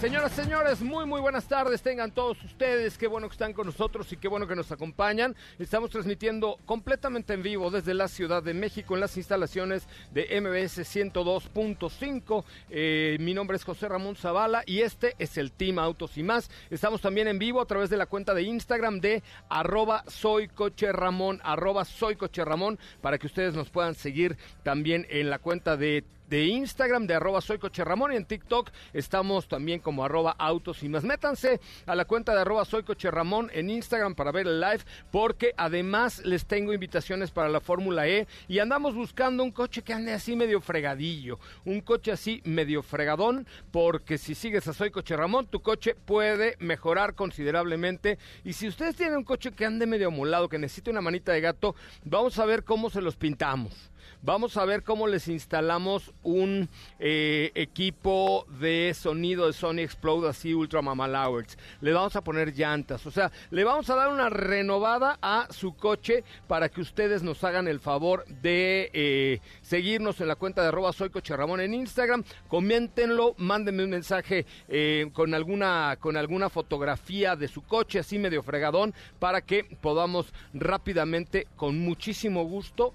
[0.00, 1.82] Señoras, señores, muy, muy buenas tardes.
[1.82, 2.96] Tengan todos ustedes.
[2.96, 5.36] Qué bueno que están con nosotros y qué bueno que nos acompañan.
[5.58, 10.78] Estamos transmitiendo completamente en vivo desde la Ciudad de México en las instalaciones de MBS
[10.78, 12.44] 102.5.
[12.70, 16.50] Eh, mi nombre es José Ramón Zavala y este es el Team Autos y más.
[16.70, 20.92] Estamos también en vivo a través de la cuenta de Instagram de arroba soy coche
[20.92, 25.76] Ramón, arroba soy coche Ramón, para que ustedes nos puedan seguir también en la cuenta
[25.76, 30.36] de de Instagram de arroba soy coche Ramón y en TikTok estamos también como arroba
[30.38, 31.02] autos y más.
[31.02, 34.84] Métanse a la cuenta de arroba soy coche Ramón en Instagram para ver el live
[35.10, 39.92] porque además les tengo invitaciones para la Fórmula E y andamos buscando un coche que
[39.92, 45.16] ande así medio fregadillo, un coche así medio fregadón porque si sigues a soy coche
[45.16, 50.08] Ramón tu coche puede mejorar considerablemente y si ustedes tienen un coche que ande medio
[50.08, 53.90] amolado, que necesite una manita de gato, vamos a ver cómo se los pintamos.
[54.22, 56.68] Vamos a ver cómo les instalamos un
[56.98, 61.56] eh, equipo de sonido de Sony Explode así Ultra Mamalowers.
[61.80, 65.74] Le vamos a poner llantas, o sea, le vamos a dar una renovada a su
[65.74, 70.68] coche para que ustedes nos hagan el favor de eh, seguirnos en la cuenta de
[70.68, 72.22] arroba soy coche Ramón en Instagram.
[72.48, 78.42] Coméntenlo, mándenme un mensaje eh, con alguna con alguna fotografía de su coche así medio
[78.42, 82.92] fregadón para que podamos rápidamente con muchísimo gusto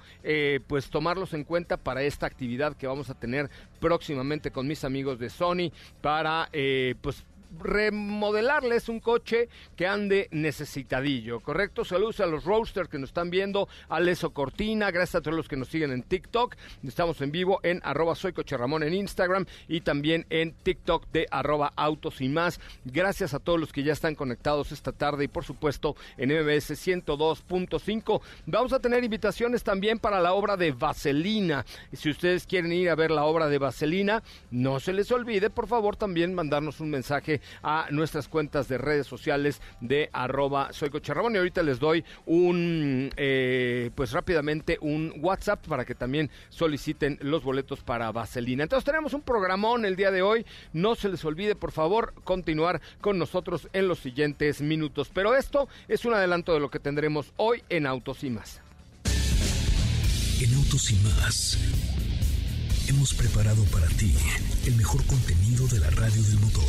[0.68, 3.50] pues tomar en cuenta para esta actividad que vamos a tener
[3.80, 7.26] próximamente con mis amigos de Sony para eh, pues
[7.60, 11.86] remodelarles un coche que ande necesitadillo, ¿correcto?
[11.86, 15.48] Saludos a los roasters que nos están viendo, a Leso Cortina, gracias a todos los
[15.48, 16.56] que nos siguen en TikTok.
[16.84, 21.72] Estamos en vivo en arroba soy Ramón en Instagram y también en TikTok de arroba
[21.76, 22.60] autos y más.
[22.86, 26.72] Gracias a todos los que ya están conectados esta tarde y por supuesto en MBS
[26.72, 28.22] 102.5.
[28.46, 31.66] Vamos a tener invitaciones también para la obra de Vaselina.
[31.94, 35.68] Si ustedes quieren ir a ver la obra de Vaselina, no se les olvide por
[35.68, 41.14] favor también mandarnos un mensaje a nuestras cuentas de redes sociales de arroba soy Coche.
[41.16, 47.44] Y ahorita les doy un, eh, pues rápidamente un WhatsApp para que también soliciten los
[47.44, 48.64] boletos para Vaselina.
[48.64, 50.46] Entonces tenemos un programón el día de hoy.
[50.74, 55.10] No se les olvide, por favor, continuar con nosotros en los siguientes minutos.
[55.14, 58.62] Pero esto es un adelanto de lo que tendremos hoy en Autos y más.
[60.42, 61.95] En Autos y más
[62.88, 64.14] hemos preparado para ti
[64.66, 66.66] el mejor contenido de la radio del motor.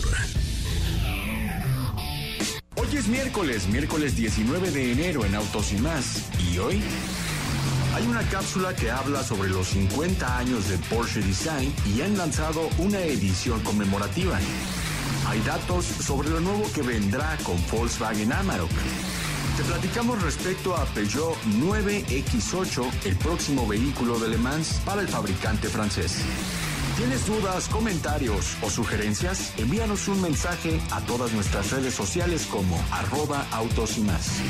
[2.77, 6.25] Hoy es miércoles, miércoles 19 de enero en Autos y más.
[6.51, 6.83] ¿Y hoy?
[7.95, 12.69] Hay una cápsula que habla sobre los 50 años de Porsche Design y han lanzado
[12.79, 14.39] una edición conmemorativa.
[15.27, 18.71] Hay datos sobre lo nuevo que vendrá con Volkswagen Amarok.
[19.57, 25.69] Te platicamos respecto a Peugeot 9X8, el próximo vehículo de Le Mans para el fabricante
[25.69, 26.23] francés.
[26.99, 29.55] ¿Tienes dudas, comentarios o sugerencias?
[29.57, 34.43] Envíanos un mensaje a todas nuestras redes sociales como arroba autos y más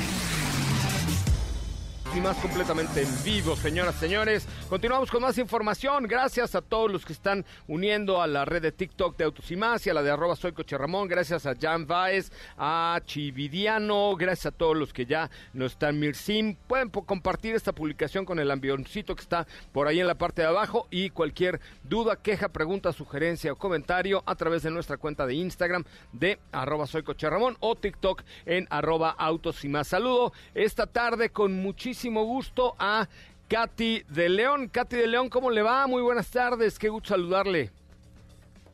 [2.17, 4.47] y más completamente en vivo, señoras, señores.
[4.71, 6.05] Continuamos con más información.
[6.05, 9.57] Gracias a todos los que están uniendo a la red de TikTok de Autos y
[9.57, 11.09] Más y a la de arroba soy Coche Ramón.
[11.09, 14.17] Gracias a Jan Baez, a Chividiano.
[14.17, 16.57] Gracias a todos los que ya nos están Mirsim.
[16.67, 20.49] Pueden compartir esta publicación con el ambioncito que está por ahí en la parte de
[20.49, 20.89] abajo.
[20.91, 25.85] Y cualquier duda, queja, pregunta, sugerencia o comentario a través de nuestra cuenta de Instagram
[26.13, 29.89] de arroba soy Coche Ramón o TikTok en arroba Autos y Más.
[29.89, 31.61] Saludo esta tarde con
[32.07, 33.09] muchísimo gusto a
[33.49, 34.69] Katy de León.
[34.69, 35.89] Katy de León, ¿cómo le va?
[35.89, 37.73] Muy buenas tardes, qué gusto saludarle.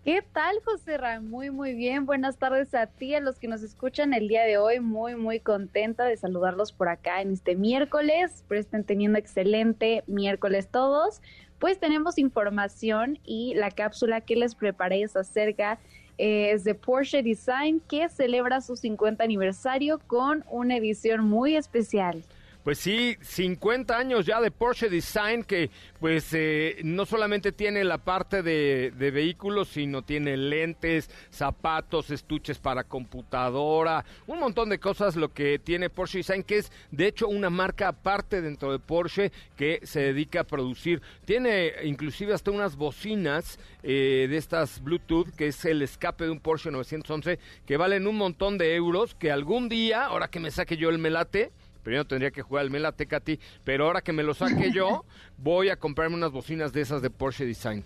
[0.05, 1.31] ¿Qué tal, José Ram?
[1.31, 2.05] Muy, muy bien.
[2.05, 4.81] Buenas tardes a ti, a los que nos escuchan el día de hoy.
[4.81, 8.35] Muy, muy contenta de saludarlos por acá en este miércoles.
[8.35, 11.23] Espero estén teniendo excelente miércoles todos.
[11.59, 15.79] Pues tenemos información y la cápsula que les preparé es acerca
[16.19, 22.23] eh, es de Porsche Design que celebra su 50 aniversario con una edición muy especial.
[22.65, 25.69] Pues sí, 50 años ya de Porsche Design que
[25.99, 32.85] pues eh, no solamente tiene la parte de, vehículos, sino tiene lentes, zapatos, estuches para
[32.85, 37.51] computadora, un montón de cosas lo que tiene Porsche Design, que es de hecho una
[37.51, 41.03] marca aparte dentro de Porsche que se dedica a producir.
[41.25, 46.39] Tiene inclusive hasta unas bocinas eh, de estas Bluetooth, que es el escape de un
[46.39, 50.77] Porsche 911, que valen un montón de euros, que algún día, ahora que me saque
[50.77, 51.51] yo el melate,
[51.83, 55.05] Primero tendría que jugar el Melate Katy, pero ahora que me lo saque yo,
[55.37, 57.85] voy a comprarme unas bocinas de esas de Porsche Design.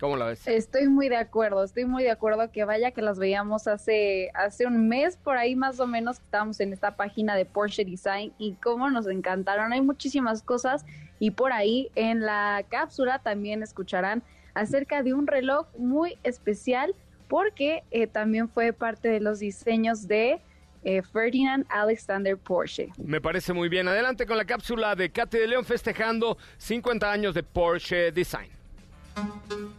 [0.00, 0.48] ¿Cómo la ves?
[0.48, 4.66] Estoy muy de acuerdo, estoy muy de acuerdo que vaya que las veíamos hace, hace
[4.66, 8.32] un mes por ahí más o menos que estábamos en esta página de Porsche Design
[8.38, 9.74] y cómo nos encantaron.
[9.74, 10.86] Hay muchísimas cosas
[11.18, 14.22] y por ahí en la cápsula también escucharán
[14.54, 16.94] acerca de un reloj muy especial
[17.28, 20.40] porque eh, también fue parte de los diseños de
[20.84, 22.90] eh, Ferdinand Alexander Porsche.
[22.98, 23.88] Me parece muy bien.
[23.88, 28.50] Adelante con la cápsula de Katy de León festejando 50 años de Porsche Design.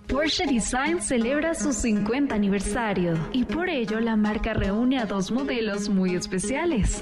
[0.08, 5.90] Porsche Design celebra su 50 aniversario y por ello la marca reúne a dos modelos
[5.90, 7.02] muy especiales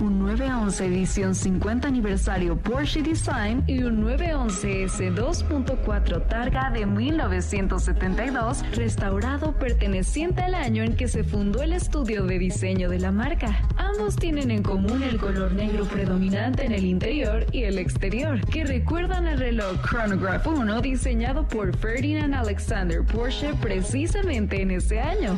[0.00, 8.64] un 911 edición 50 aniversario Porsche Design y un 911 S 2.4 Targa de 1972
[8.72, 13.62] restaurado perteneciente al año en que se fundó el estudio de diseño de la marca.
[13.76, 18.64] Ambos tienen en común el color negro predominante en el interior y el exterior, que
[18.64, 25.36] recuerdan al reloj Chronograph 1 diseñado por Ferdinand Alexander Porsche precisamente en ese año.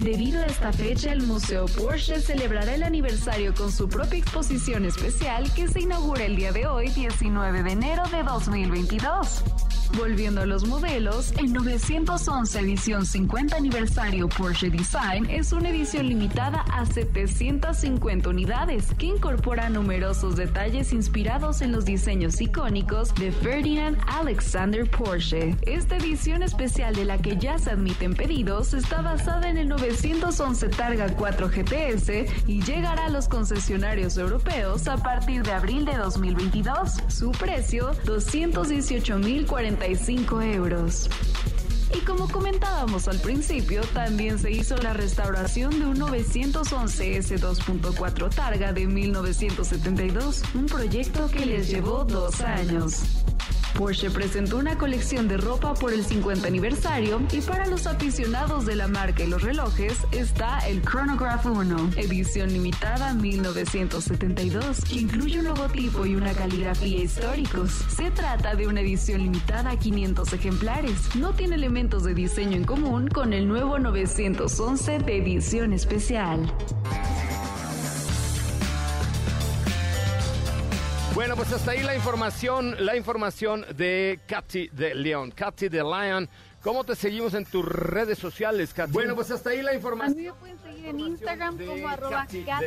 [0.00, 5.52] Debido a esta fecha, el Museo Porsche celebrará el aniversario con su propia exposición especial
[5.52, 9.44] que se inaugura el día de hoy, 19 de enero de 2022.
[9.98, 16.64] Volviendo a los modelos, el 911 edición 50 aniversario Porsche Design es una edición limitada
[16.72, 24.88] a 750 unidades que incorpora numerosos detalles inspirados en los diseños icónicos de Ferdinand Alexander
[24.88, 25.56] Porsche.
[25.62, 29.89] Esta edición especial de la que ya se admiten pedidos está basada en el 911
[30.76, 32.10] Targa 4 GTS
[32.46, 36.92] y llegará a los concesionarios europeos a partir de abril de 2022.
[37.08, 41.10] Su precio 218.040 euros.
[41.92, 48.72] Y como comentábamos al principio, también se hizo la restauración de un 911 S2.4 Targa
[48.72, 53.24] de 1972, un proyecto que les llevó dos años.
[53.80, 58.76] Porsche presentó una colección de ropa por el 50 aniversario y para los aficionados de
[58.76, 65.46] la marca y los relojes está el Chronograph 1, edición limitada 1972, que incluye un
[65.46, 67.70] logotipo y una caligrafía históricos.
[67.88, 71.16] Se trata de una edición limitada a 500 ejemplares.
[71.16, 76.52] No tiene elementos de diseño en común con el nuevo 911 de edición especial.
[81.20, 85.30] Bueno, pues hasta ahí la información, la información de Katy de León.
[85.32, 86.26] Katy de Lion
[86.62, 88.92] ¿Cómo te seguimos en tus redes sociales, Katy?
[88.92, 90.12] Bueno, pues hasta ahí la información.
[90.12, 92.26] A mí me pueden seguir en Instagram como arroba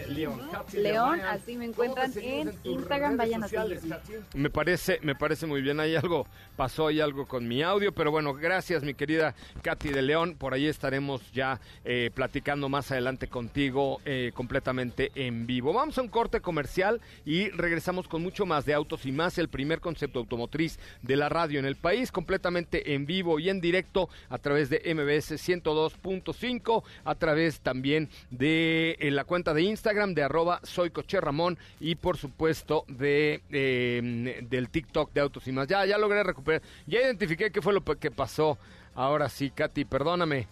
[0.10, 0.42] León.
[0.74, 3.96] León, así me encuentran en Instagram, vayan a seguirme.
[4.34, 6.26] Me parece, me parece muy bien, hay algo,
[6.56, 10.56] pasó ahí algo con mi audio, pero bueno, gracias mi querida Katy de León, por
[10.56, 15.72] ahí estaremos ya eh, platicando más adelante contigo eh, completamente en vivo.
[15.72, 19.50] Vamos a un corte comercial y regresamos con mucho más de autos y más, el
[19.50, 23.83] primer concepto automotriz de la radio en el país, completamente en vivo y en directo
[24.30, 30.60] a través de MBS 102.5, a través también de la cuenta de Instagram de arroba
[30.64, 35.68] soy Coche Ramón y por supuesto de em, del TikTok de Autos y más.
[35.68, 38.58] Ya, ya logré recuperar, ya identifiqué qué fue lo que pasó.
[38.96, 40.48] Ahora sí, Katy, perdóname.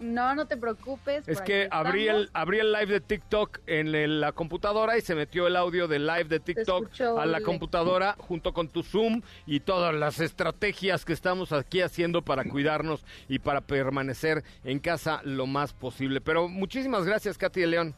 [0.00, 1.28] No, no te preocupes.
[1.28, 5.46] Es que abrí el, abrí el live de TikTok en la computadora y se metió
[5.46, 6.88] el audio del live de TikTok
[7.18, 12.22] a la computadora junto con tu Zoom y todas las estrategias que estamos aquí haciendo
[12.22, 16.20] para cuidarnos y para permanecer en casa lo más posible.
[16.20, 17.94] Pero muchísimas gracias, Katy de León.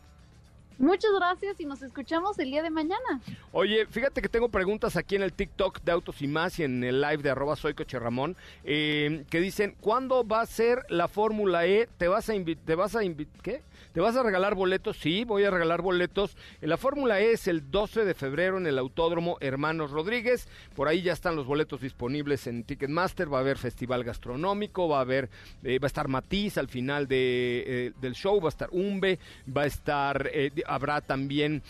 [0.83, 3.21] Muchas gracias y nos escuchamos el día de mañana.
[3.53, 6.83] Oye, fíjate que tengo preguntas aquí en el TikTok de Autos y Más y en
[6.83, 11.07] el live de arroba soy Coche Ramón, eh, que dicen, ¿cuándo va a ser la
[11.07, 11.89] Fórmula E?
[11.99, 12.65] ¿Te vas a invitar?
[12.67, 13.03] ¿Te vas a
[13.45, 13.63] ¿Qué?
[13.93, 14.97] ¿Te vas a regalar boletos?
[14.97, 16.37] Sí, voy a regalar boletos.
[16.61, 20.49] La Fórmula E es el 12 de febrero en el Autódromo Hermanos Rodríguez.
[20.75, 23.33] Por ahí ya están los boletos disponibles en Ticketmaster.
[23.33, 25.29] Va a haber festival gastronómico, va a haber,
[25.63, 29.19] eh, va a estar Matiz al final de, eh, del show, va a estar Umbe,
[29.55, 30.31] va a estar
[30.67, 31.63] habrá también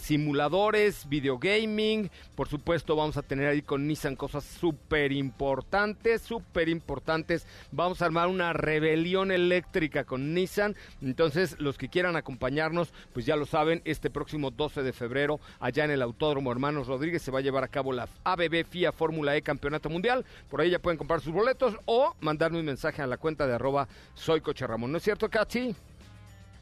[0.00, 7.46] simuladores, videogaming, por supuesto vamos a tener ahí con Nissan cosas súper importantes, súper importantes.
[7.72, 13.36] Vamos a armar una rebelión eléctrica con Nissan, entonces los que quieran acompañarnos, pues ya
[13.36, 17.38] lo saben, este próximo 12 de febrero, allá en el Autódromo Hermanos Rodríguez, se va
[17.38, 20.24] a llevar a cabo la ABB FIA Fórmula E Campeonato Mundial.
[20.48, 23.54] Por ahí ya pueden comprar sus boletos o mandarme un mensaje a la cuenta de
[23.54, 24.40] arroba soy.
[24.88, 25.74] ¿No es cierto, Katy?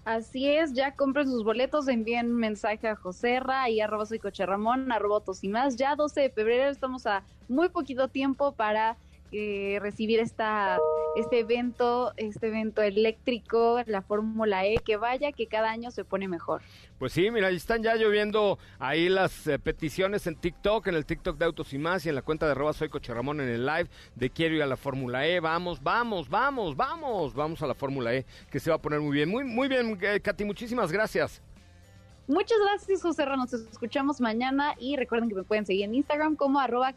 [0.05, 4.89] Así es, ya compren sus boletos, envíen mensaje a Joserra y arroba soy Coche Ramón,
[5.43, 5.77] y más.
[5.77, 8.97] Ya 12 de febrero estamos a muy poquito tiempo para
[9.33, 10.79] eh, recibir esta,
[11.17, 16.29] este evento, este evento eléctrico, la Fórmula E, que vaya que cada año se pone
[16.29, 16.63] mejor.
[16.99, 21.39] Pues sí, mira, están ya lloviendo ahí las eh, peticiones en TikTok, en el TikTok
[21.39, 23.89] de Autos y Más y en la cuenta de arroba soy Coche en el live
[24.15, 25.41] de quiero ir a la Fórmula E.
[25.41, 29.13] Vamos, vamos, vamos, vamos, vamos a la Fórmula E, que se va a poner muy
[29.13, 29.29] bien.
[29.29, 31.43] Muy, muy bien, eh, Katy, muchísimas gracias.
[32.29, 36.61] Muchas gracias, José Nos escuchamos mañana y recuerden que me pueden seguir en Instagram como
[36.61, 36.93] arroba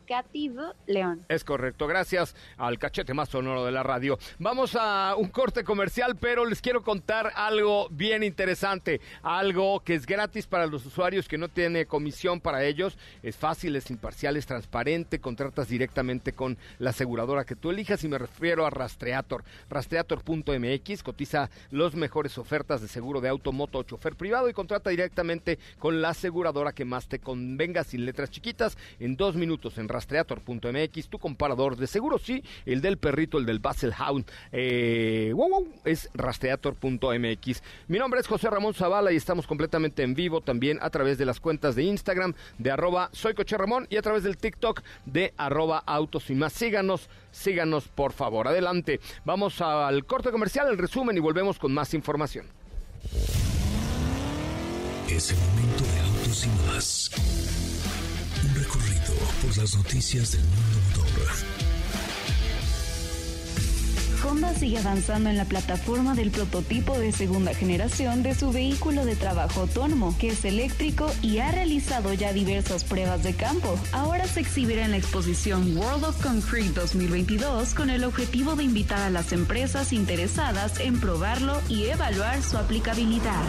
[0.87, 1.25] León.
[1.29, 4.19] Es correcto, gracias al cachete más sonoro de la radio.
[4.39, 10.05] Vamos a un corte comercial, pero les quiero contar algo bien interesante, algo que es
[10.05, 14.45] gratis para los usuarios, que no tiene comisión para ellos, es fácil, es imparcial, es
[14.45, 19.45] transparente, contratas directamente con la aseguradora que tú elijas y me refiero a Rastreator.
[19.69, 24.89] Rastreator.mx cotiza los mejores ofertas de seguro de auto, moto o chofer privado y contrata
[24.89, 25.20] directamente
[25.79, 28.77] con la aseguradora que más te convenga sin letras chiquitas.
[28.99, 33.59] En dos minutos en rastreator.mx, tu comparador de seguro, sí, el del perrito, el del
[33.59, 35.33] Basel Hound, eh,
[35.85, 37.63] es rastreator.mx.
[37.87, 41.25] Mi nombre es José Ramón Zavala y estamos completamente en vivo también a través de
[41.25, 45.83] las cuentas de Instagram de arroba soy Ramón y a través del TikTok de arroba
[45.85, 46.53] autos y más.
[46.53, 48.47] Síganos, síganos por favor.
[48.47, 48.99] Adelante.
[49.25, 52.45] Vamos al corte comercial, el resumen y volvemos con más información.
[55.11, 57.11] Es el momento de autos y más.
[58.43, 61.27] Un recorrido por las noticias del mundo motor.
[64.23, 69.17] Honda sigue avanzando en la plataforma del prototipo de segunda generación de su vehículo de
[69.17, 73.77] trabajo autónomo, que es eléctrico y ha realizado ya diversas pruebas de campo.
[73.91, 79.01] Ahora se exhibirá en la exposición World of Concrete 2022 con el objetivo de invitar
[79.01, 83.43] a las empresas interesadas en probarlo y evaluar su aplicabilidad.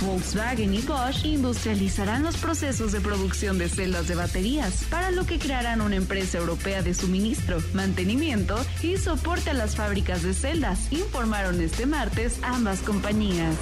[0.00, 5.38] Volkswagen y Bosch industrializarán los procesos de producción de celdas de baterías, para lo que
[5.38, 11.60] crearán una empresa europea de suministro, mantenimiento y soporte a las fábricas de celdas, informaron
[11.60, 13.56] este martes ambas compañías.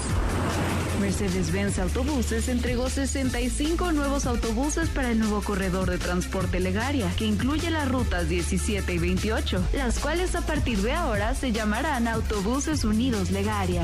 [0.99, 7.69] Mercedes-Benz Autobuses entregó 65 nuevos autobuses para el nuevo corredor de transporte Legaria, que incluye
[7.69, 13.31] las rutas 17 y 28, las cuales a partir de ahora se llamarán Autobuses Unidos
[13.31, 13.83] Legaria.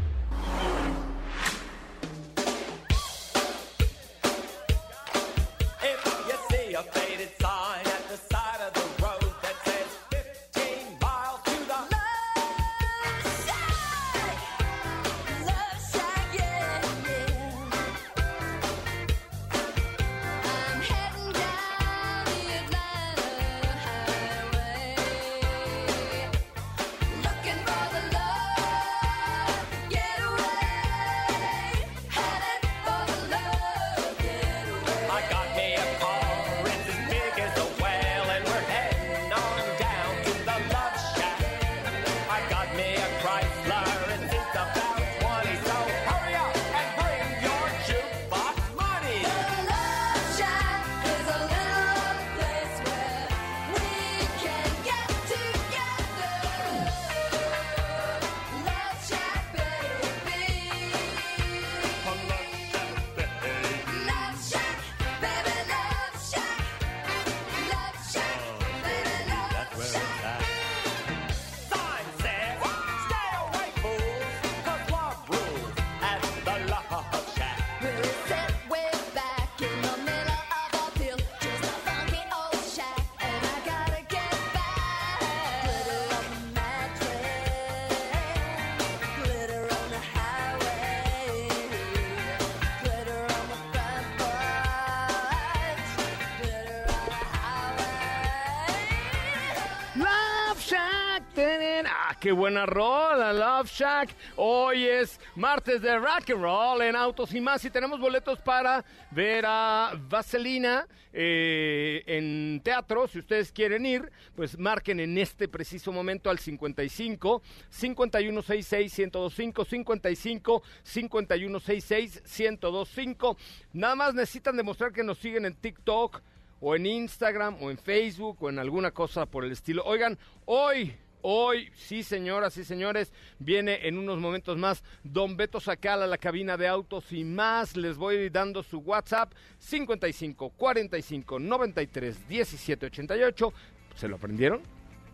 [102.19, 104.09] Qué buena rola, Love Shack.
[104.35, 108.83] Hoy es martes de rock and roll en Autos y más y tenemos boletos para
[109.11, 113.07] ver a Vaselina eh, en teatro.
[113.07, 120.63] Si ustedes quieren ir, pues marquen en este preciso momento al 55 5166 1025 55
[120.83, 123.37] 5166 1025.
[123.73, 126.21] Nada más necesitan demostrar que nos siguen en TikTok
[126.59, 129.83] o en Instagram o en Facebook o en alguna cosa por el estilo.
[129.85, 136.01] Oigan, hoy Hoy, sí señoras y señores, viene en unos momentos más Don Beto Sacal
[136.01, 137.77] a la cabina de autos y más.
[137.77, 143.53] Les voy dando su WhatsApp 55 45 93 17 88.
[143.95, 144.61] ¿Se lo aprendieron?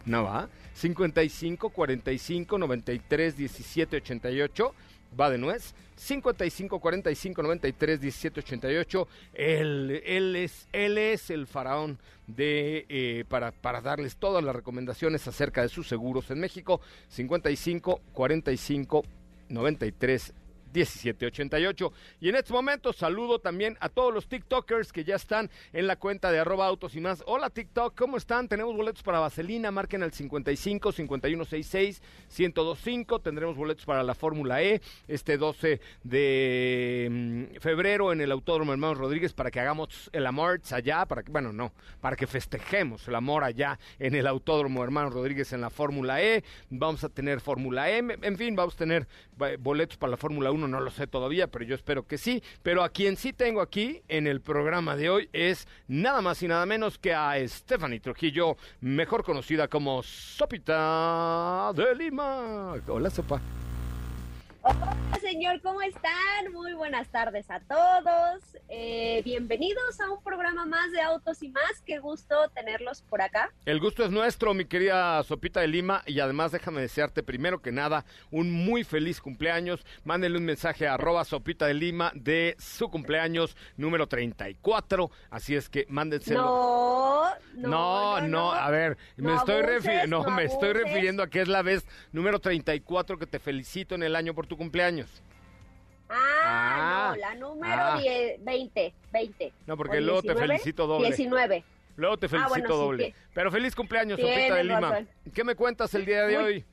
[0.06, 0.50] No va.
[0.74, 4.74] 55 45 93 17 88
[5.20, 5.74] va de nuez.
[5.96, 9.08] 55 45 93 17 88.
[9.34, 11.98] Él, él, es, él es el faraón
[12.28, 16.82] de eh, para, para darles todas las recomendaciones acerca de sus seguros en México.
[17.10, 19.04] 55 45
[19.50, 20.34] 93
[20.74, 21.92] 1788.
[22.22, 25.96] Y en este momento saludo también a todos los TikTokers que ya están en la
[25.96, 27.24] cuenta de arroba autos y más.
[27.26, 28.48] Hola TikTok, ¿cómo están?
[28.48, 32.02] Tenemos boletos para Vaselina, marquen al 55 5166
[32.38, 33.20] 1025.
[33.20, 38.98] Tendremos boletos para la Fórmula E este 12 de mm, febrero en el Autódromo Hermanos
[38.98, 41.72] Rodríguez para que hagamos el amor allá, para que, bueno, no,
[42.02, 46.44] para que festejemos el amor allá en el Autódromo Hermanos Rodríguez en la Fórmula E.
[46.70, 49.08] Vamos a tener Fórmula E, en fin, vamos a tener
[49.42, 52.42] eh, boletos para la Fórmula 1 no lo sé todavía, pero yo espero que sí.
[52.64, 56.48] Pero a quien sí tengo aquí en el programa de hoy es nada más y
[56.48, 62.76] nada menos que a Stephanie Trujillo, mejor conocida como Sopita de Lima.
[62.88, 63.42] Hola, Sopa.
[64.68, 66.52] Hola señor, ¿cómo están?
[66.52, 68.42] Muy buenas tardes a todos.
[68.68, 71.82] Eh, bienvenidos a un programa más de Autos y más.
[71.86, 73.54] Qué gusto tenerlos por acá.
[73.66, 76.04] El gusto es nuestro, mi querida Sopita de Lima.
[76.06, 79.86] Y además déjame desearte primero que nada un muy feliz cumpleaños.
[80.04, 85.10] Mándenle un mensaje a arroba Sopita de Lima de su cumpleaños número 34.
[85.30, 86.42] Así es que mándenselo.
[86.42, 91.48] No, no, no, a ver, me estoy refiriendo, no, me estoy refiriendo a que es
[91.48, 95.24] la vez número 34 que te felicito en el año por tu cumpleaños.
[96.10, 97.84] Ah, no, la número
[98.40, 99.08] 20, ah.
[99.12, 99.54] 20.
[99.66, 101.08] No, porque luego te felicito doble.
[101.08, 101.64] 19.
[101.98, 103.14] Luego te ah, felicito doble.
[103.34, 105.00] Pero feliz cumpleaños, Sopita de Lima.
[105.34, 106.66] ¿Qué me cuentas el día de hoy?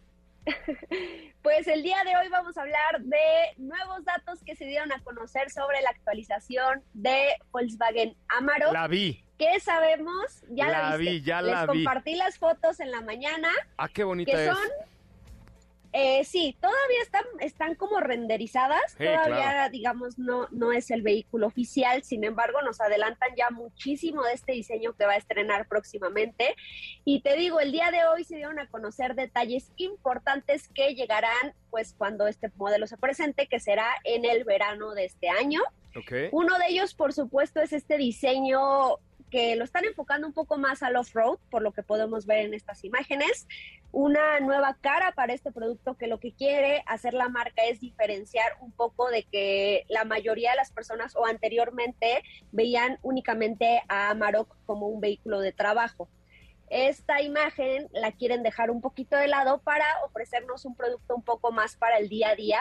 [1.44, 3.18] Pues el día de hoy vamos a hablar de
[3.58, 8.72] nuevos datos que se dieron a conocer sobre la actualización de Volkswagen Amarok.
[8.72, 9.22] La vi.
[9.38, 10.42] ¿Qué sabemos?
[10.48, 11.84] Ya la, vi, ya la vi.
[11.84, 13.50] compartí las fotos en la mañana.
[13.76, 14.56] Ah, qué bonita que son
[15.96, 22.02] eh, sí, todavía están, están como renderizadas, todavía digamos no, no es el vehículo oficial,
[22.02, 26.56] sin embargo nos adelantan ya muchísimo de este diseño que va a estrenar próximamente.
[27.04, 31.54] Y te digo, el día de hoy se dieron a conocer detalles importantes que llegarán
[31.70, 35.60] pues cuando este modelo se presente, que será en el verano de este año.
[36.32, 38.98] Uno de ellos, por supuesto, es este diseño
[39.34, 42.54] que lo están enfocando un poco más al off-road, por lo que podemos ver en
[42.54, 43.48] estas imágenes.
[43.90, 48.52] Una nueva cara para este producto que lo que quiere hacer la marca es diferenciar
[48.60, 54.54] un poco de que la mayoría de las personas o anteriormente veían únicamente a Amarok
[54.66, 56.08] como un vehículo de trabajo.
[56.70, 61.50] Esta imagen la quieren dejar un poquito de lado para ofrecernos un producto un poco
[61.50, 62.60] más para el día a día,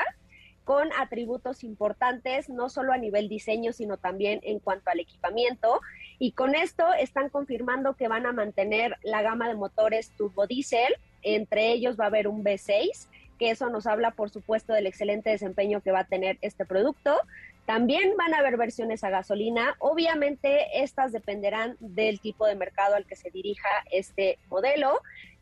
[0.63, 5.81] con atributos importantes, no solo a nivel diseño, sino también en cuanto al equipamiento.
[6.19, 10.95] Y con esto están confirmando que van a mantener la gama de motores turbo diésel,
[11.21, 13.08] entre ellos va a haber un V6,
[13.39, 17.17] que eso nos habla por supuesto del excelente desempeño que va a tener este producto.
[17.65, 19.76] También van a haber versiones a gasolina.
[19.80, 24.99] Obviamente estas dependerán del tipo de mercado al que se dirija este modelo.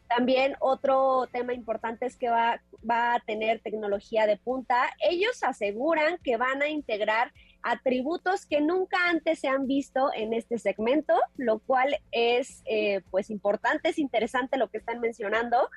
[0.08, 4.92] También otro tema importante es que va, va a tener tecnología de punta.
[5.00, 7.32] Ellos aseguran que van a integrar
[7.64, 13.30] atributos que nunca antes se han visto en este segmento, lo cual es eh, pues
[13.30, 15.70] importante, es interesante lo que están mencionando.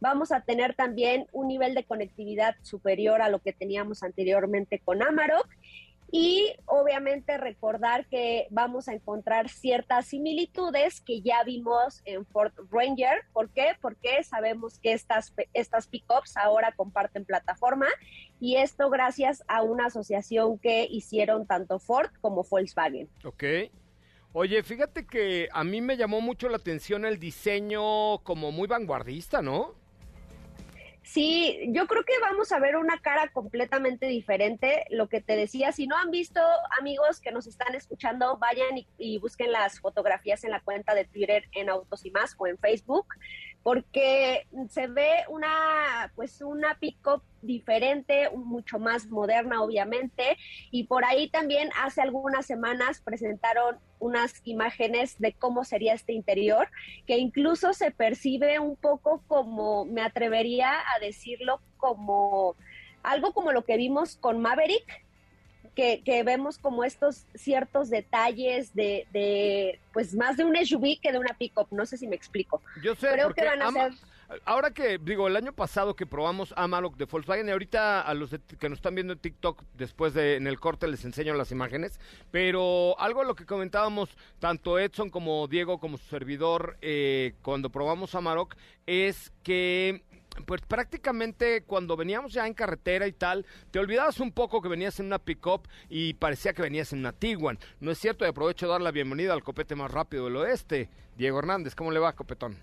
[0.00, 5.02] Vamos a tener también un nivel de conectividad superior a lo que teníamos anteriormente con
[5.02, 5.48] Amarok
[6.14, 13.24] y obviamente recordar que vamos a encontrar ciertas similitudes que ya vimos en Ford Ranger.
[13.32, 13.76] ¿Por qué?
[13.80, 17.86] Porque sabemos que estas, estas pickups ahora comparten plataforma
[18.42, 23.08] y esto gracias a una asociación que hicieron tanto Ford como Volkswagen.
[23.22, 23.44] Ok.
[24.32, 29.42] Oye, fíjate que a mí me llamó mucho la atención el diseño como muy vanguardista,
[29.42, 29.76] ¿no?
[31.04, 34.86] Sí, yo creo que vamos a ver una cara completamente diferente.
[34.90, 36.40] Lo que te decía, si no han visto,
[36.80, 41.44] amigos que nos están escuchando, vayan y, busquen las fotografías en la cuenta de Twitter
[41.52, 43.06] en Autos y más o en Facebook
[43.62, 50.36] porque se ve una, pues una pick-up diferente, mucho más moderna, obviamente,
[50.70, 56.68] y por ahí también hace algunas semanas presentaron unas imágenes de cómo sería este interior,
[57.06, 62.56] que incluso se percibe un poco como, me atrevería a decirlo, como
[63.02, 65.04] algo como lo que vimos con Maverick,
[65.74, 71.18] que, vemos como estos ciertos detalles de, de, pues más de un SUV que de
[71.18, 72.62] una pickup, no sé si me explico.
[72.82, 73.92] Yo sé, Creo que van a ser...
[74.44, 78.30] Ahora que, digo, el año pasado que probamos Amarok de Volkswagen, y ahorita a los
[78.30, 82.00] que nos están viendo en TikTok, después de en el corte les enseño las imágenes,
[82.30, 88.14] pero algo lo que comentábamos tanto Edson como Diego como su servidor eh, cuando probamos
[88.14, 88.56] Amarok
[88.86, 90.02] es que
[90.46, 94.98] pues prácticamente cuando veníamos ya en carretera y tal, te olvidabas un poco que venías
[95.00, 97.58] en una pick-up y parecía que venías en una Tiguan.
[97.80, 100.88] No es cierto, y aprovecho de dar la bienvenida al copete más rápido del oeste.
[101.16, 102.56] Diego Hernández, ¿cómo le va, copetón?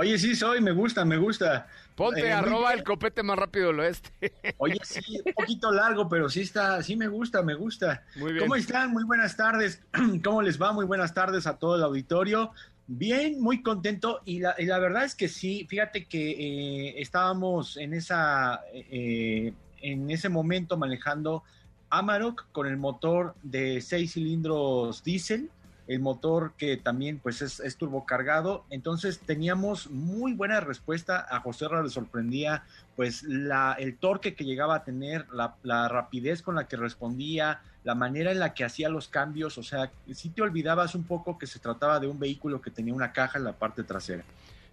[0.00, 1.66] Oye, sí soy, me gusta, me gusta.
[1.96, 4.12] Ponte, eh, arroba el copete más rápido del oeste.
[4.58, 8.04] Oye, sí, un poquito largo, pero sí está, sí me gusta, me gusta.
[8.14, 8.44] Muy bien.
[8.44, 8.92] ¿Cómo están?
[8.92, 9.82] Muy buenas tardes.
[10.22, 10.72] ¿Cómo les va?
[10.72, 12.52] Muy buenas tardes a todo el auditorio.
[12.90, 14.22] Bien, muy contento.
[14.24, 20.30] Y la, verdad es que sí, fíjate que eh, estábamos en, esa, eh, en ese
[20.30, 21.44] momento manejando
[21.90, 25.50] Amarok con el motor de seis cilindros diésel,
[25.86, 31.82] el motor que también pues es, turbocargado, entonces teníamos muy buena respuesta, a José Ra
[31.82, 32.64] le sorprendía
[32.96, 37.60] pues la, el torque que llegaba a tener, la, la rapidez con la que respondía,
[37.88, 41.38] la manera en la que hacía los cambios, o sea, si te olvidabas un poco
[41.38, 44.24] que se trataba de un vehículo que tenía una caja en la parte trasera.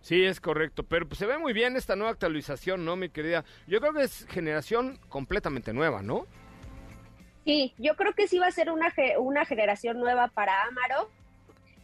[0.01, 3.45] Sí, es correcto, pero pues, se ve muy bien esta nueva actualización, ¿no, mi querida?
[3.67, 6.27] Yo creo que es generación completamente nueva, ¿no?
[7.45, 11.09] Sí, yo creo que sí va a ser una, una generación nueva para Amaro.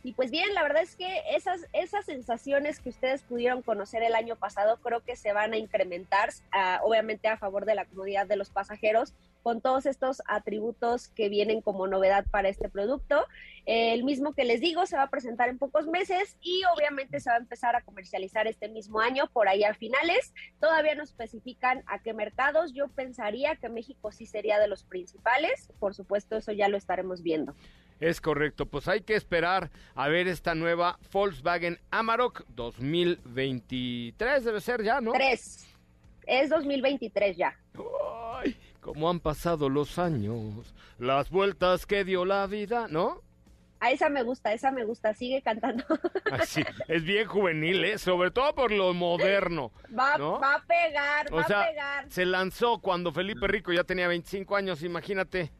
[0.03, 4.15] Y pues bien, la verdad es que esas, esas sensaciones que ustedes pudieron conocer el
[4.15, 8.27] año pasado creo que se van a incrementar, ah, obviamente a favor de la comodidad
[8.27, 13.25] de los pasajeros, con todos estos atributos que vienen como novedad para este producto.
[13.65, 17.29] el mismo que les digo se va a presentar en pocos meses y obviamente se
[17.29, 20.33] va a empezar a comercializar este mismo año por ahí a finales.
[20.59, 22.73] Todavía no especifican a qué mercados.
[22.73, 25.69] Yo pensaría que México sí sería de los principales.
[25.79, 27.55] Por supuesto, eso ya lo estaremos viendo.
[27.99, 34.81] Es correcto, pues hay que esperar a ver esta nueva Volkswagen Amarok 2023, debe ser
[34.81, 35.11] ya, ¿no?
[35.11, 35.67] Tres.
[36.25, 37.55] Es 2023 ya.
[38.33, 43.21] Ay, cómo han pasado los años, las vueltas que dio la vida, ¿no?
[43.79, 45.83] A esa me gusta, esa me gusta, sigue cantando.
[46.31, 47.97] Así, es bien juvenil, ¿eh?
[47.97, 49.71] sobre todo por lo moderno.
[49.97, 52.05] Va, va a pegar, va a pegar.
[52.09, 55.51] Se lanzó cuando Felipe Rico ya tenía 25 años, imagínate.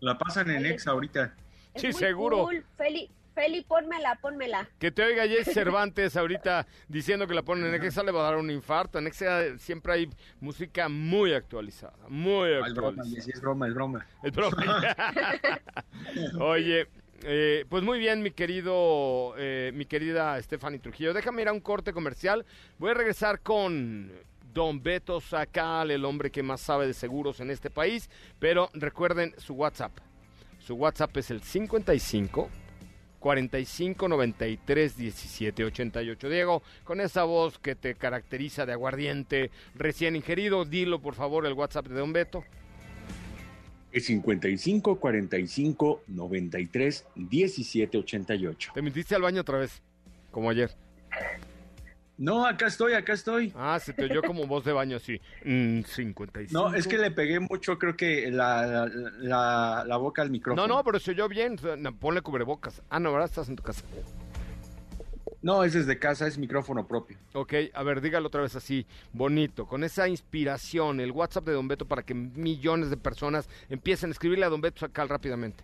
[0.00, 1.34] La pasan en ex ahorita
[1.76, 2.48] sí, seguro.
[2.76, 4.68] Feli, Feli, pónmela, pónmela.
[4.78, 8.30] Que te oiga Jess Cervantes ahorita diciendo que la ponen en Exa le va a
[8.30, 8.98] dar un infarto.
[8.98, 13.08] En Exa siempre hay música muy actualizada, muy actualizada.
[13.26, 14.06] es broma, es broma.
[14.22, 14.96] Es broma.
[16.40, 16.86] Oye,
[17.24, 21.12] eh, pues muy bien, mi querido, eh, mi querida Stephanie Trujillo.
[21.12, 22.46] Déjame ir a un corte comercial.
[22.78, 24.12] Voy a regresar con
[24.52, 28.08] Don Beto Sacal, el hombre que más sabe de seguros en este país.
[28.38, 29.92] Pero recuerden su WhatsApp,
[30.60, 32.48] su WhatsApp es el 55
[33.24, 36.28] 45 93 17 88.
[36.28, 41.54] Diego, con esa voz que te caracteriza de aguardiente recién ingerido, dilo por favor el
[41.54, 42.44] WhatsApp de Don Beto.
[43.92, 48.72] Es 55 45 93 17 88.
[48.74, 49.80] Te metiste al baño otra vez,
[50.30, 50.72] como ayer.
[52.24, 53.52] No, acá estoy, acá estoy.
[53.54, 55.20] Ah, se te oyó como voz de baño así.
[55.44, 56.52] Mm, 55.
[56.58, 60.66] No, es que le pegué mucho, creo que la, la, boca al micrófono.
[60.66, 61.58] No, no, pero se oyó bien.
[62.00, 62.82] Ponle cubrebocas.
[62.88, 63.28] Ah, no, ¿verdad?
[63.28, 63.82] Estás en tu casa.
[65.42, 67.18] No, es desde casa, es micrófono propio.
[67.34, 71.68] Ok, a ver, dígalo otra vez así, bonito, con esa inspiración, el WhatsApp de Don
[71.68, 75.62] Beto para que millones de personas empiecen a escribirle a Don Beto Sacal rápidamente.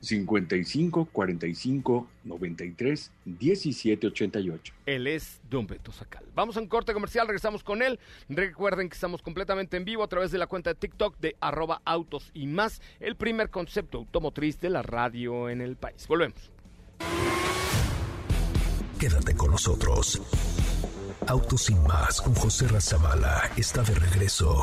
[0.00, 4.74] 55 45 93 17 88.
[4.86, 6.24] Él es Don Beto Sacal.
[6.34, 7.98] Vamos a un corte comercial, regresamos con él.
[8.28, 11.82] Recuerden que estamos completamente en vivo a través de la cuenta de TikTok de arroba
[11.84, 16.06] autos y más, el primer concepto automotriz de la radio en el país.
[16.06, 16.50] Volvemos.
[18.98, 20.20] Quédate con nosotros.
[21.26, 24.62] Autos y más con José Razabala está de regreso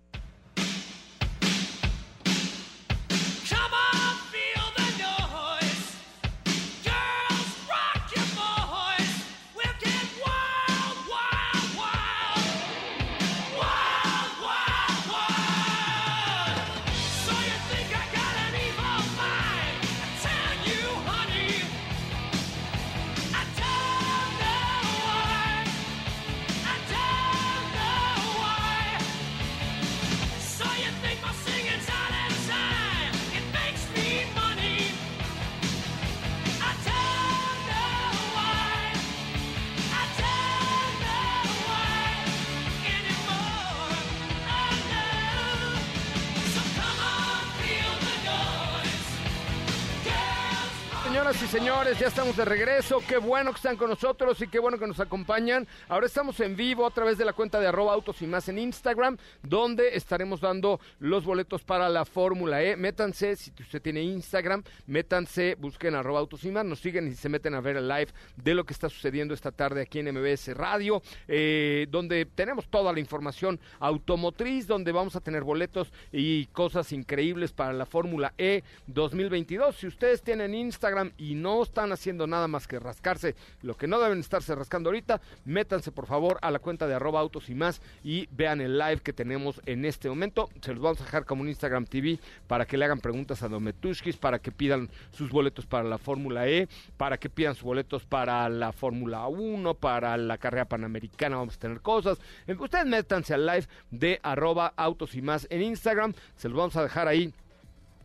[51.21, 52.99] Señoras y señores, ya estamos de regreso.
[53.07, 55.67] Qué bueno que están con nosotros y qué bueno que nos acompañan.
[55.87, 58.57] Ahora estamos en vivo a través de la cuenta de arroba autos y más en
[58.57, 62.75] Instagram, donde estaremos dando los boletos para la Fórmula E.
[62.75, 67.29] Métanse, si usted tiene Instagram, métanse, busquen arroba autos y más, nos siguen y se
[67.29, 68.07] meten a ver el live
[68.37, 72.91] de lo que está sucediendo esta tarde aquí en MBS Radio, eh, donde tenemos toda
[72.91, 78.63] la información automotriz, donde vamos a tener boletos y cosas increíbles para la Fórmula E
[78.87, 79.75] 2022.
[79.75, 83.99] Si ustedes tienen Instagram, y no están haciendo nada más que rascarse lo que no
[83.99, 87.81] deben estarse rascando ahorita, métanse por favor a la cuenta de arroba autos y más
[88.03, 90.49] y vean el live que tenemos en este momento.
[90.61, 93.49] Se los vamos a dejar como un Instagram TV para que le hagan preguntas a
[93.49, 98.05] Dometushkis, para que pidan sus boletos para la Fórmula E, para que pidan sus boletos
[98.05, 102.19] para la Fórmula 1, para la carrera panamericana, vamos a tener cosas.
[102.47, 106.83] Ustedes métanse al live de arroba autos y más en Instagram, se los vamos a
[106.83, 107.33] dejar ahí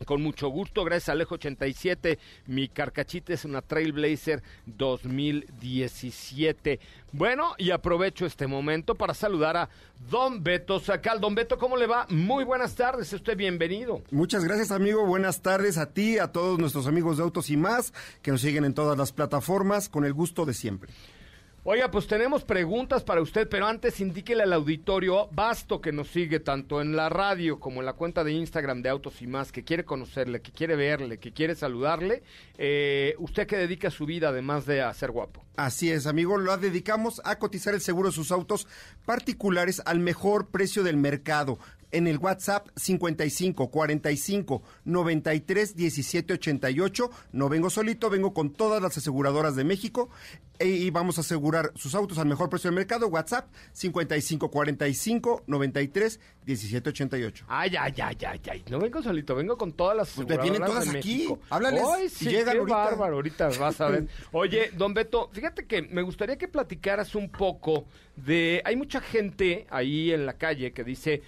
[0.04, 6.80] con mucho gusto, gracias a Alejo87, mi carcachita es una Trailblazer 2017.
[7.12, 9.68] Bueno, y aprovecho este momento para saludar a
[10.10, 11.20] Don Beto Sacal.
[11.20, 12.06] Don Beto, ¿cómo le va?
[12.10, 14.02] Muy buenas tardes, usted bienvenido.
[14.10, 15.06] Muchas gracias, amigo.
[15.06, 18.64] Buenas tardes a ti, a todos nuestros amigos de Autos y más, que nos siguen
[18.64, 20.90] en todas las plataformas, con el gusto de siempre.
[21.68, 26.38] Oiga, pues tenemos preguntas para usted, pero antes indíquele al auditorio, basto que nos sigue
[26.38, 29.64] tanto en la radio como en la cuenta de Instagram de Autos y más, que
[29.64, 32.22] quiere conocerle, que quiere verle, que quiere saludarle,
[32.56, 35.44] eh, usted que dedica su vida además de a ser guapo.
[35.56, 38.68] Así es, amigo, lo dedicamos a cotizar el seguro de sus autos
[39.04, 41.58] particulares al mejor precio del mercado
[41.92, 47.10] en el WhatsApp 55 45 93 17 88.
[47.32, 50.10] No vengo solito, vengo con todas las aseguradoras de México
[50.58, 53.08] e, y vamos a asegurar sus autos al mejor precio del mercado.
[53.08, 57.44] WhatsApp 55 45 93 17 88.
[57.48, 58.64] Ay, ay, ay, ay, ay.
[58.70, 60.52] No vengo solito, vengo con todas las pues aseguradoras.
[60.52, 61.28] vienen todas aquí.
[61.50, 61.82] Háblales.
[61.94, 62.64] Ay, sí, qué ahorita.
[62.64, 63.16] bárbaro.
[63.16, 64.08] Ahorita vas a ver.
[64.32, 68.62] Oye, don Beto, fíjate que me gustaría que platicaras un poco de.
[68.64, 71.22] Hay mucha gente ahí en la calle que dice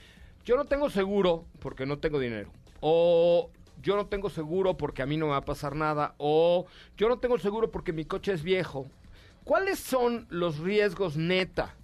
[0.48, 2.50] yo no tengo seguro porque no tengo dinero.
[2.80, 3.50] O
[3.82, 6.14] yo no tengo seguro porque a mí no me va a pasar nada.
[6.16, 6.64] O
[6.96, 8.86] yo no tengo seguro porque mi coche es viejo.
[9.44, 11.74] ¿Cuáles son los riesgos neta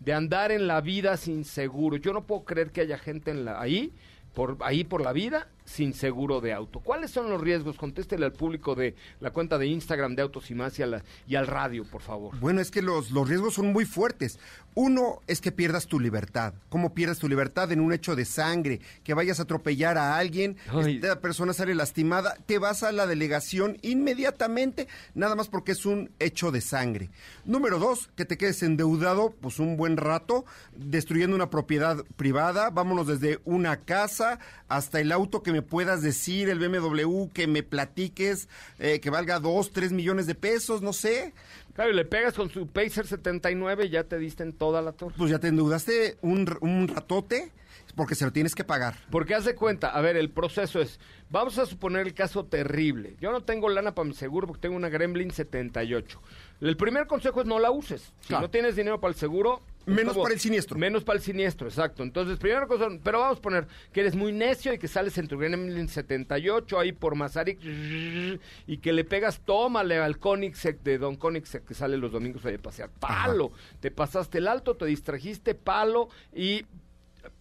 [0.00, 1.98] de andar en la vida sin seguro?
[1.98, 3.92] Yo no puedo creer que haya gente en la, ahí,
[4.32, 6.80] por, ahí por la vida, sin seguro de auto.
[6.80, 7.76] ¿Cuáles son los riesgos?
[7.76, 10.82] Contéstele al público de la cuenta de Instagram de Autos y Más y,
[11.26, 12.38] y al radio, por favor.
[12.40, 14.38] Bueno, es que los, los riesgos son muy fuertes.
[14.74, 16.54] Uno es que pierdas tu libertad.
[16.68, 18.80] ¿Cómo pierdas tu libertad en un hecho de sangre?
[19.04, 23.78] Que vayas a atropellar a alguien, esta persona sale lastimada, te vas a la delegación
[23.82, 27.10] inmediatamente, nada más porque es un hecho de sangre.
[27.44, 30.44] Número dos, que te quedes endeudado pues un buen rato,
[30.76, 32.70] destruyendo una propiedad privada.
[32.70, 37.62] Vámonos desde una casa hasta el auto que me puedas decir, el BMW, que me
[37.62, 41.32] platiques, eh, que valga dos, tres millones de pesos, no sé.
[41.74, 44.92] Claro, y le pegas con su Pacer 79 y ya te diste en toda la
[44.92, 45.14] torre.
[45.16, 47.52] Pues ya te endeudaste un, un ratote
[47.96, 48.94] Porque se lo tienes que pagar.
[49.10, 53.16] Porque haz de cuenta, a ver, el proceso es, vamos a suponer el caso terrible.
[53.20, 56.20] Yo no tengo lana para mi seguro porque tengo una Gremlin 78.
[56.60, 58.12] El primer consejo es no la uses.
[58.20, 59.62] Si no tienes dinero para el seguro...
[59.86, 60.76] Menos para el siniestro.
[60.78, 62.02] Menos para el siniestro, exacto.
[62.02, 65.28] Entonces, primera cosa, pero vamos a poner que eres muy necio y que sales en
[65.28, 71.14] tu Gremlin 78 ahí por Mazarik y que le pegas, tómale al Koenigsegg de Don
[71.14, 72.90] Koenigsegg que sale los domingos a pasear.
[72.98, 73.52] Palo.
[73.78, 76.66] Te pasaste el alto, te distrajiste, palo y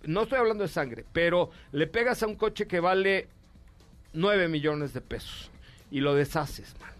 [0.04, 3.28] no estoy hablando de sangre, pero le pegas a un coche que vale
[4.14, 5.52] 9 millones de pesos
[5.92, 6.96] y lo deshaces, mano.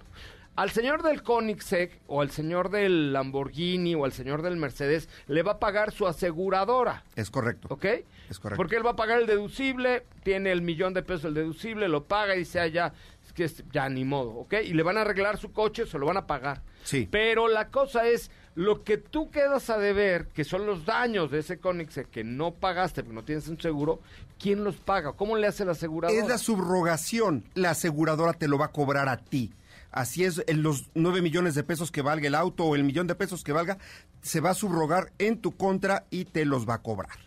[0.56, 5.44] Al señor del Koenigsegg o al señor del Lamborghini o al señor del Mercedes le
[5.44, 7.04] va a pagar su aseguradora.
[7.18, 7.68] Es correcto.
[7.70, 7.86] ¿Ok?
[8.30, 8.56] Es correcto.
[8.56, 12.06] Porque él va a pagar el deducible, tiene el millón de pesos el deducible, lo
[12.06, 12.94] paga y dice, ah, ya,
[13.26, 14.54] es que ya ni modo, ¿ok?
[14.64, 16.62] Y le van a arreglar su coche, se lo van a pagar.
[16.84, 17.06] Sí.
[17.12, 21.40] Pero la cosa es, lo que tú quedas a deber, que son los daños de
[21.40, 24.00] ese Koenigsegg que no pagaste porque no tienes un seguro,
[24.40, 25.14] ¿quién los paga?
[25.14, 26.18] ¿Cómo le hace la aseguradora?
[26.20, 27.44] Es la subrogación.
[27.54, 29.54] La aseguradora te lo va a cobrar a ti.
[29.92, 33.08] Así es, en los nueve millones de pesos que valga el auto o el millón
[33.08, 33.78] de pesos que valga,
[34.22, 37.18] se va a subrogar en tu contra y te los va a cobrar.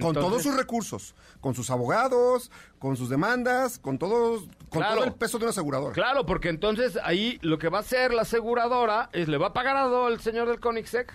[0.00, 5.14] Con todos sus recursos, con sus abogados, con sus demandas, con todos, con todo el
[5.14, 5.92] peso de una aseguradora.
[5.92, 9.52] Claro, porque entonces ahí lo que va a hacer la aseguradora es le va a
[9.52, 11.08] pagar al señor del Koenigsegg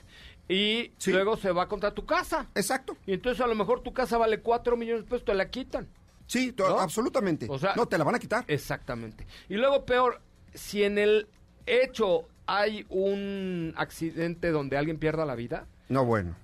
[0.50, 2.48] y luego se va contra tu casa.
[2.56, 2.98] Exacto.
[3.06, 5.88] Y entonces a lo mejor tu casa vale cuatro millones de pesos, te la quitan.
[6.26, 7.48] Sí, absolutamente.
[7.50, 8.43] O sea, no, te la van a quitar.
[8.48, 9.26] Exactamente.
[9.48, 10.22] Y luego peor,
[10.54, 11.28] si en el
[11.65, 15.67] hecho hay un accidente donde alguien pierda la vida.
[15.88, 16.36] No, bueno.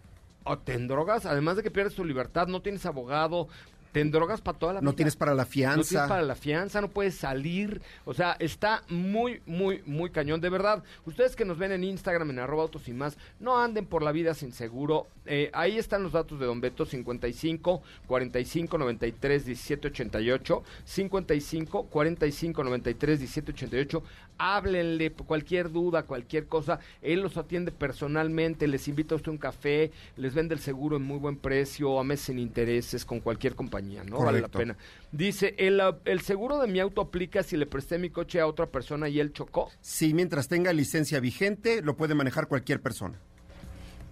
[0.45, 3.49] O te drogas, además de que pierdes tu libertad, no tienes abogado,
[3.95, 4.91] te drogas para toda la vida.
[4.91, 5.77] No tienes para la fianza.
[5.77, 7.81] No tienes para la fianza, no puedes salir.
[8.03, 10.41] O sea, está muy, muy, muy cañón.
[10.41, 13.85] De verdad, ustedes que nos ven en Instagram, en arroba autos y más, no anden
[13.85, 15.07] por la vida sin seguro.
[15.25, 20.63] Eh, ahí están los datos de Don Beto, 55 45 93 17 88.
[20.83, 24.03] 55 45 93 17 88.
[24.37, 26.79] Háblenle cualquier duda, cualquier cosa.
[27.01, 31.03] Él los atiende personalmente, les invita a usted un café, les vende el seguro en
[31.03, 34.19] muy buen precio, a meses sin intereses, con cualquier compañía ¿no?
[34.19, 34.75] Vale la pena.
[35.11, 38.67] Dice, el, el, seguro de mi auto aplica si le presté mi coche a otra
[38.67, 39.71] persona y él chocó?
[39.81, 43.19] Sí, mientras tenga licencia vigente, lo puede manejar cualquier persona.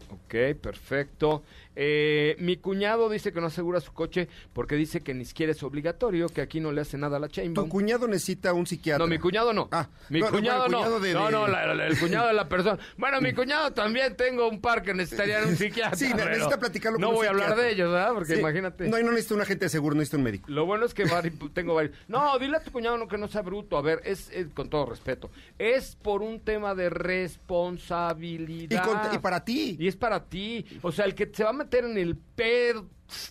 [0.09, 1.43] Ok, perfecto.
[1.75, 5.63] Eh, mi cuñado dice que no asegura su coche porque dice que ni siquiera es
[5.63, 7.67] obligatorio, que aquí no le hace nada a la Chainbaum.
[7.67, 9.05] Tu cuñado necesita un psiquiatra.
[9.05, 9.69] No, mi cuñado no.
[9.71, 10.99] Ah, mi cuñado no.
[10.99, 12.77] no, no, el cuñado de la persona.
[12.97, 15.97] Bueno, mi cuñado también tengo un par que necesitarían un psiquiatra.
[15.97, 18.13] Sí, necesita platicarlo con No voy a hablar de ellos, ¿verdad?
[18.13, 18.87] Porque imagínate.
[18.87, 20.49] No, y no necesita un agente de seguro, necesita un médico.
[20.49, 21.05] Lo bueno es que
[21.53, 21.95] tengo varios.
[22.07, 23.77] No, dile a tu cuñado no, que no sea bruto.
[23.77, 25.29] A ver, es, con todo respeto.
[25.57, 29.11] Es por un tema de responsabilidad.
[29.11, 29.77] Y, y para ti.
[29.79, 30.65] Y es para ti.
[30.81, 32.17] O sea, el que se va a meter en el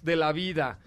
[0.02, 0.78] de la vida,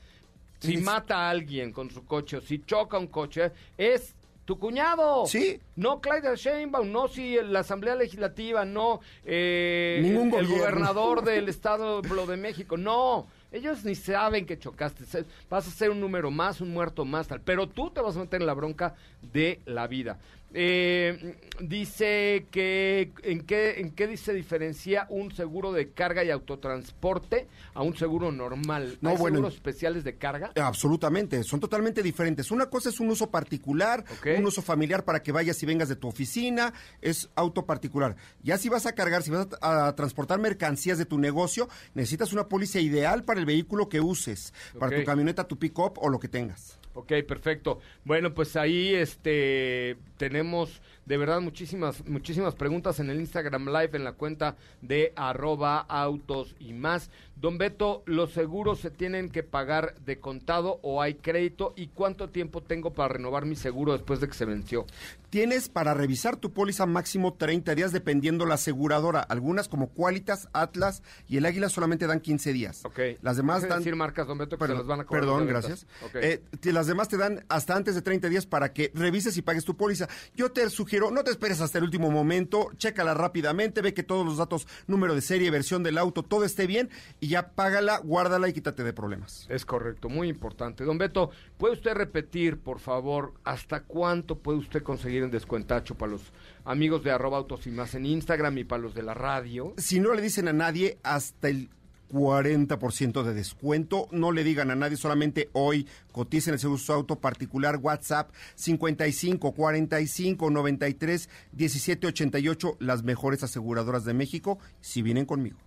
[0.60, 5.26] si mata a alguien con su coche o si choca un coche, es tu cuñado.
[5.26, 5.60] Sí.
[5.76, 12.02] No Clyde Sheinbaum, no si la Asamblea Legislativa, no eh, Ningún el gobernador del Estado
[12.02, 13.28] de México, no.
[13.52, 15.04] Ellos ni saben que chocaste.
[15.50, 17.42] Vas a ser un número más, un muerto más, tal.
[17.42, 20.20] Pero tú te vas a meter en la bronca de la vida.
[20.58, 27.50] Eh, dice que ¿en qué, en qué se diferencia un seguro de carga y autotransporte
[27.74, 28.98] a un seguro normal.
[29.02, 30.52] No, bueno, seguros especiales de carga?
[30.56, 32.52] Absolutamente, son totalmente diferentes.
[32.52, 34.06] Una cosa es un uso particular,
[34.38, 38.16] un uso familiar para que vayas y vengas de tu oficina, es auto particular.
[38.42, 42.48] Ya si vas a cargar, si vas a, transportar mercancías de tu negocio, necesitas una
[42.48, 46.30] póliza ideal para el vehículo que uses, para tu camioneta, tu pick-up o lo que
[46.30, 46.80] tengas.
[46.96, 47.80] Ok, perfecto.
[48.06, 54.04] Bueno, pues ahí este tenemos de verdad muchísimas, muchísimas preguntas en el Instagram Live, en
[54.04, 57.10] la cuenta de arroba autos y más.
[57.36, 61.74] Don Beto, ¿los seguros se tienen que pagar de contado o hay crédito?
[61.76, 64.86] ¿Y cuánto tiempo tengo para renovar mi seguro después de que se venció?
[65.30, 69.20] Tienes para revisar tu póliza máximo 30 días dependiendo la aseguradora.
[69.20, 72.86] Algunas como Qualitas, Atlas y el Águila solamente dan 15 días.
[72.86, 73.00] Ok.
[73.22, 73.80] Las demás dan...
[73.80, 75.24] decir marcas, Don Beto, que perdón, se las van a cobrar.
[75.24, 75.88] Perdón, gracias.
[76.14, 79.66] Eh, las demás te dan hasta antes de 30 días para que revises y pagues
[79.66, 80.08] tu póliza.
[80.36, 84.26] Yo te sugiero, no te esperes hasta el último momento, chécala rápidamente, ve que todos
[84.26, 88.48] los datos, número de serie, versión del auto, todo esté bien y ya págala, guárdala
[88.48, 89.46] y quítate de problemas.
[89.50, 90.84] Es correcto, muy importante.
[90.84, 96.14] Don Beto, ¿puede usted repetir, por favor, hasta cuánto puede usted conseguir en descuentacho para
[96.14, 96.32] los
[96.64, 99.74] amigos de arroba autos y más en Instagram y para los de la radio?
[99.78, 101.70] Si no le dicen a nadie, hasta el
[102.12, 104.08] 40% de descuento.
[104.12, 109.54] No le digan a nadie, solamente hoy coticen el seguro su auto particular WhatsApp 55
[109.54, 115.58] 45 93 17 88, las mejores aseguradoras de México, si vienen conmigo.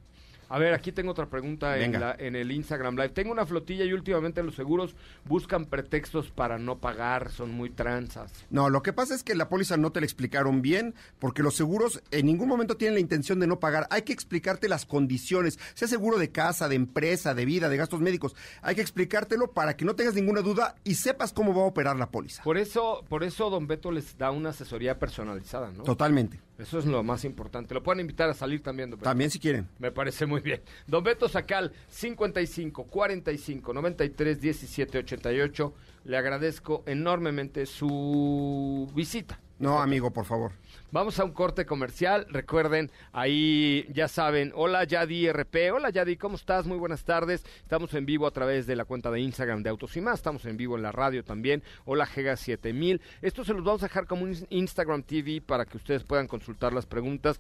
[0.49, 3.11] A ver, aquí tengo otra pregunta en, en, el Instagram Live.
[3.11, 4.95] Tengo una flotilla y últimamente los seguros
[5.25, 8.33] buscan pretextos para no pagar, son muy tranzas.
[8.51, 11.55] No, lo que pasa es que la póliza no te la explicaron bien, porque los
[11.55, 13.87] seguros en ningún momento tienen la intención de no pagar.
[13.91, 18.01] Hay que explicarte las condiciones, sea seguro de casa, de empresa, de vida, de gastos
[18.01, 18.35] médicos.
[18.63, 21.97] Hay que explicártelo para que no tengas ninguna duda y sepas cómo va a operar
[21.97, 22.43] la póliza.
[22.43, 25.83] Por eso, por eso Don Beto les da una asesoría personalizada, ¿no?
[25.83, 26.48] Totalmente.
[26.59, 27.73] Eso es lo más importante.
[27.73, 29.09] Lo pueden invitar a salir también, Don Beto.
[29.09, 29.69] También si quieren.
[29.79, 30.61] Me parece muy bien.
[30.89, 35.75] Don Beto Sacal, 55 45 93 17 88.
[36.05, 39.39] Le agradezco enormemente su visita.
[39.61, 40.53] No, amigo, por favor.
[40.91, 42.27] Vamos a un corte comercial.
[42.31, 44.53] Recuerden, ahí ya saben.
[44.55, 45.71] Hola Yadi RP.
[45.71, 46.67] Hola Yadi, ¿cómo estás?
[46.67, 47.45] Muy buenas tardes.
[47.59, 50.15] Estamos en vivo a través de la cuenta de Instagram de Autos y Más.
[50.15, 51.63] Estamos en vivo en la radio también.
[51.85, 53.03] Hola Gega7000.
[53.21, 56.73] Esto se los vamos a dejar como un Instagram TV para que ustedes puedan consultar
[56.73, 57.39] las preguntas.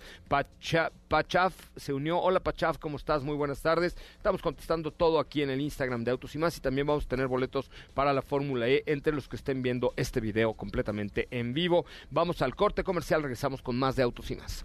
[1.09, 2.21] Pachaf se unió.
[2.21, 3.23] Hola Pachaf, ¿cómo estás?
[3.23, 3.97] Muy buenas tardes.
[4.17, 7.09] Estamos contestando todo aquí en el Instagram de Autos y Más y también vamos a
[7.09, 11.55] tener boletos para la Fórmula E entre los que estén viendo este video completamente en
[11.55, 11.87] vivo.
[12.11, 14.65] Vamos al corte comercial regresamos con más de Autos y Más.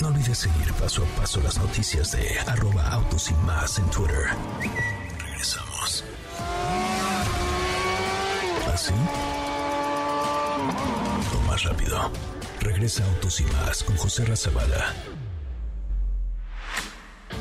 [0.00, 4.28] No olvides seguir paso a paso las noticias de arroba autos y más en Twitter.
[5.18, 6.04] Regresamos.
[8.72, 8.94] ¿Así?
[11.36, 12.10] O más rápido.
[12.60, 14.94] Regresa Autos y más con José Razabala.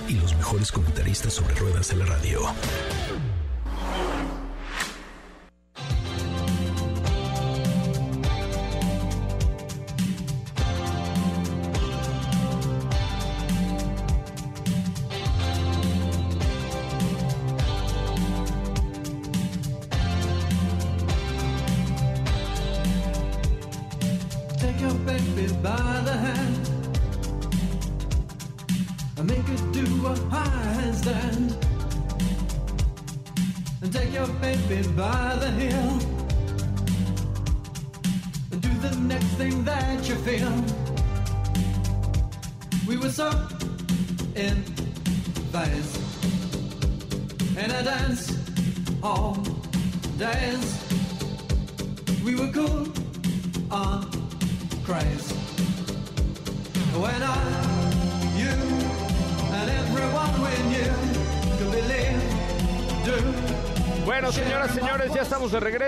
[0.07, 2.41] Y los mejores comentaristas sobre ruedas de la radio.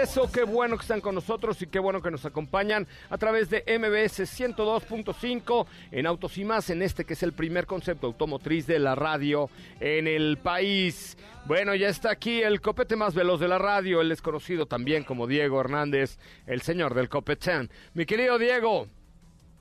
[0.09, 3.49] Regreso, qué bueno que están con nosotros y qué bueno que nos acompañan a través
[3.49, 8.65] de MBS 102.5 en Autos y Más, en este que es el primer concepto automotriz
[8.65, 9.49] de la radio
[9.79, 11.17] en el país.
[11.45, 15.03] Bueno, ya está aquí el copete más veloz de la radio, él es conocido también
[15.03, 17.69] como Diego Hernández, el señor del copetán.
[17.93, 18.87] Mi querido Diego,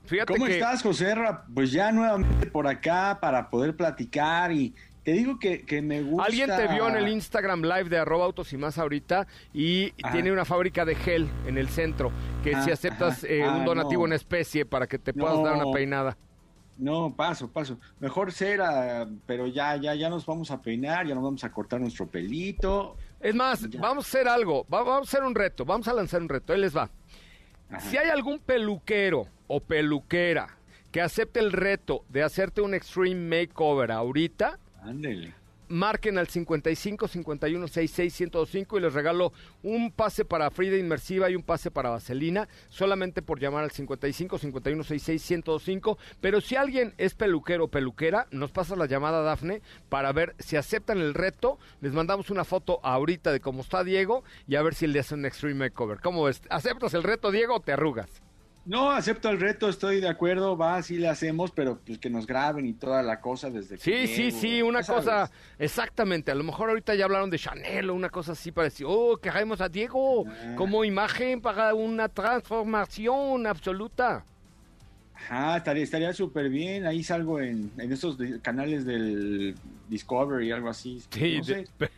[0.05, 1.13] Fíjate ¿Cómo estás, José?
[1.53, 4.73] Pues ya nuevamente por acá para poder platicar y
[5.03, 6.25] te digo que, me gusta.
[6.25, 10.31] Alguien te vio en el Instagram Live de arroba autos y más ahorita y tiene
[10.31, 12.11] una fábrica de gel en el centro
[12.43, 15.71] que si aceptas eh, un ah, donativo en especie para que te puedas dar una
[15.71, 16.17] peinada.
[16.77, 17.77] No, paso, paso.
[17.99, 21.81] Mejor cera, pero ya, ya, ya nos vamos a peinar, ya nos vamos a cortar
[21.81, 22.95] nuestro pelito.
[23.19, 26.29] Es más, vamos a hacer algo, vamos a hacer un reto, vamos a lanzar un
[26.29, 26.89] reto, él les va.
[27.79, 30.57] Si hay algún peluquero o peluquera
[30.91, 35.33] que acepte el reto de hacerte un extreme makeover ahorita, Ándele.
[35.69, 41.35] Marquen al 55 51 66 105 y les regalo un pase para Frida Inmersiva y
[41.35, 45.99] un pase para Vaselina, solamente por llamar al 55 51 66 105.
[46.21, 50.55] Pero si alguien es peluquero o peluquera, nos pasa la llamada Dafne para ver si
[50.55, 51.59] aceptan el reto.
[51.81, 55.23] Les mandamos una foto ahorita de cómo está Diego y a ver si le hacen
[55.23, 55.99] extreme makeover.
[56.01, 56.41] ¿Cómo ves?
[56.49, 58.23] ¿Aceptas el reto, Diego, o te arrugas?
[58.65, 62.27] No, acepto el reto, estoy de acuerdo, va, sí le hacemos, pero pues que nos
[62.27, 66.69] graben y toda la cosa desde Sí, sí, sí, una cosa, exactamente, a lo mejor
[66.69, 70.25] ahorita ya hablaron de Chanel o una cosa así para decir, oh, queremos a Diego
[70.27, 70.53] ah.
[70.55, 74.25] como imagen para una transformación absoluta.
[75.15, 79.55] Ajá, estaría estaría súper bien, ahí salgo en, en estos canales del
[79.89, 81.01] Discovery, algo así.
[81.09, 81.41] Sí,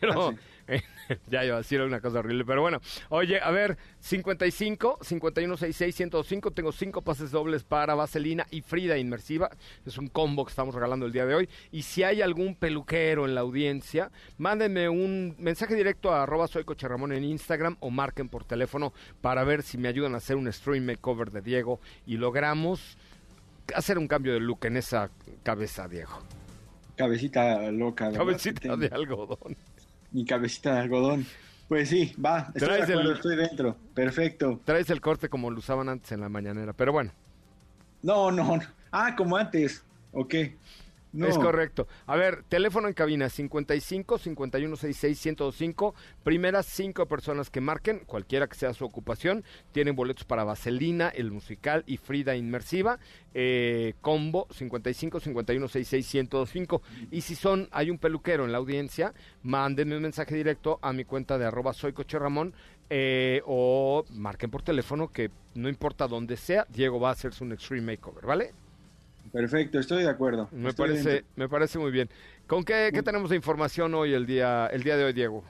[0.00, 0.34] pero
[1.28, 2.80] ya iba a decir una cosa horrible, pero bueno.
[3.08, 9.50] Oye, a ver, 55, 5166 105, tengo cinco pases dobles para Vaselina y Frida Inmersiva.
[9.86, 11.48] Es un combo que estamos regalando el día de hoy.
[11.70, 16.64] Y si hay algún peluquero en la audiencia, mándenme un mensaje directo a arroba soy
[16.64, 20.52] Ramón en Instagram o marquen por teléfono para ver si me ayudan a hacer un
[20.52, 22.96] stream makeover de Diego y logramos
[23.74, 25.10] hacer un cambio de look en esa
[25.42, 26.12] cabeza, Diego.
[26.96, 28.12] Cabecita loca.
[28.12, 29.56] Cabecita de algodón.
[30.12, 31.26] Mi cabecita de algodón.
[31.68, 32.80] Pues sí, va, estoy,
[33.12, 33.76] estoy dentro.
[33.94, 34.60] Perfecto.
[34.64, 37.12] Traes el corte como lo usaban antes en la mañanera, pero bueno.
[38.02, 38.62] No, no, no.
[38.90, 39.82] Ah, como antes.
[40.12, 40.34] Ok.
[41.18, 41.86] Es correcto.
[42.06, 45.94] A ver, teléfono en cabina 55 51 66 105.
[46.24, 51.30] Primeras cinco personas que marquen, cualquiera que sea su ocupación, tienen boletos para Vaselina, el
[51.30, 52.98] musical y Frida Inmersiva.
[53.34, 56.82] Eh, combo 55 51 66 105.
[57.10, 61.04] Y si son, hay un peluquero en la audiencia, mándenme un mensaje directo a mi
[61.04, 62.54] cuenta de arroba soy Coche Ramón.
[62.94, 67.52] Eh, o marquen por teléfono que no importa dónde sea, Diego va a hacerse un
[67.52, 68.52] extreme makeover, ¿vale?
[69.30, 70.48] Perfecto, estoy de acuerdo.
[70.52, 72.08] Me parece, me parece muy bien.
[72.46, 75.44] ¿Con qué, tenemos de información hoy el día, el día de hoy, Diego?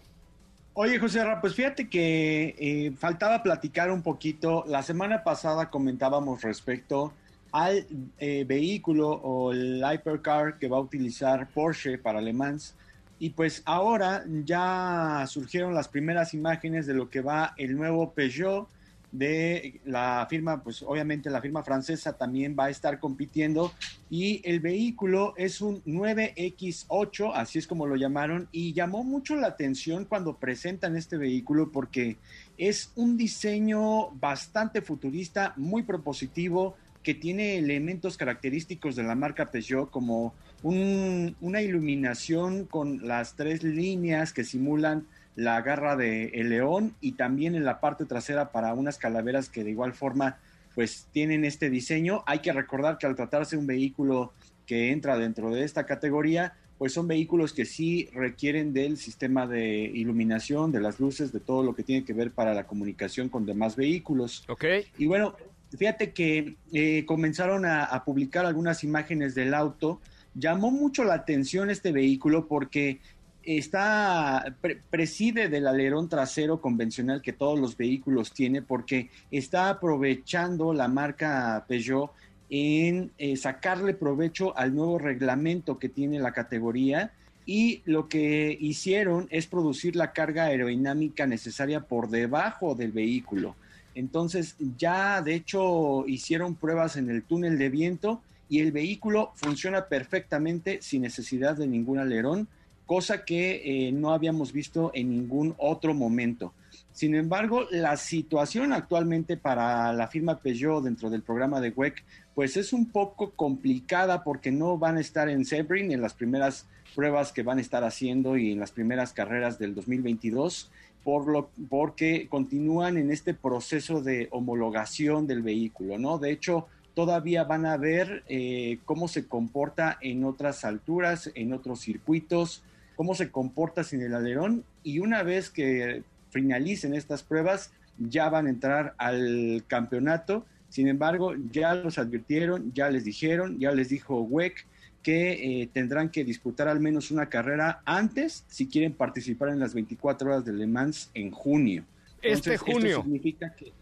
[0.74, 4.64] Oye, José Ra, pues fíjate que eh, faltaba platicar un poquito.
[4.66, 7.12] La semana pasada comentábamos respecto
[7.50, 7.86] al
[8.18, 12.74] eh, vehículo o el hypercar que va a utilizar Porsche para Le Mans.
[13.18, 18.68] Y pues ahora ya surgieron las primeras imágenes de lo que va el nuevo Peugeot
[19.12, 23.72] de la firma, pues obviamente la firma francesa también va a estar compitiendo.
[24.10, 29.48] Y el vehículo es un 9X8, así es como lo llamaron, y llamó mucho la
[29.48, 32.16] atención cuando presentan este vehículo porque
[32.56, 39.90] es un diseño bastante futurista, muy propositivo, que tiene elementos característicos de la marca Peugeot
[39.90, 47.12] como una iluminación con las tres líneas que simulan la garra de el león y
[47.12, 50.38] también en la parte trasera para unas calaveras que de igual forma
[50.74, 52.22] pues tienen este diseño.
[52.26, 54.32] Hay que recordar que al tratarse de un vehículo
[54.66, 59.84] que entra dentro de esta categoría, pues son vehículos que sí requieren del sistema de
[59.94, 63.46] iluminación, de las luces, de todo lo que tiene que ver para la comunicación con
[63.46, 64.44] demás vehículos.
[64.48, 64.64] Ok.
[64.98, 65.36] Y bueno,
[65.76, 70.00] fíjate que eh, comenzaron a, a publicar algunas imágenes del auto.
[70.34, 73.00] Llamó mucho la atención este vehículo porque
[73.44, 74.56] está
[74.90, 81.64] preside del alerón trasero convencional que todos los vehículos tiene porque está aprovechando la marca
[81.68, 82.10] Peugeot
[82.50, 87.12] en eh, sacarle provecho al nuevo reglamento que tiene la categoría
[87.46, 93.56] y lo que hicieron es producir la carga aerodinámica necesaria por debajo del vehículo.
[93.94, 99.86] Entonces ya de hecho hicieron pruebas en el túnel de viento y el vehículo funciona
[99.86, 102.48] perfectamente sin necesidad de ningún alerón
[102.86, 106.52] cosa que eh, no habíamos visto en ningún otro momento.
[106.92, 112.04] Sin embargo, la situación actualmente para la firma Peugeot dentro del programa de WEC,
[112.34, 116.66] pues es un poco complicada porque no van a estar en Sebring en las primeras
[116.94, 120.70] pruebas que van a estar haciendo y en las primeras carreras del 2022,
[121.02, 126.18] por lo, porque continúan en este proceso de homologación del vehículo, ¿no?
[126.18, 131.80] De hecho, todavía van a ver eh, cómo se comporta en otras alturas, en otros
[131.80, 132.62] circuitos,
[132.96, 138.46] cómo se comporta sin el alerón y una vez que finalicen estas pruebas ya van
[138.46, 140.44] a entrar al campeonato.
[140.68, 144.66] Sin embargo, ya los advirtieron, ya les dijeron, ya les dijo WEC
[145.02, 149.74] que eh, tendrán que disputar al menos una carrera antes si quieren participar en las
[149.74, 151.84] 24 horas de Le Mans en junio.
[152.22, 153.02] este junio.
[153.02, 153.72] significa que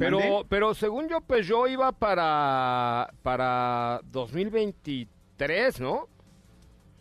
[0.00, 6.08] pero, pero según yo, pues yo iba para, para 2023, ¿no?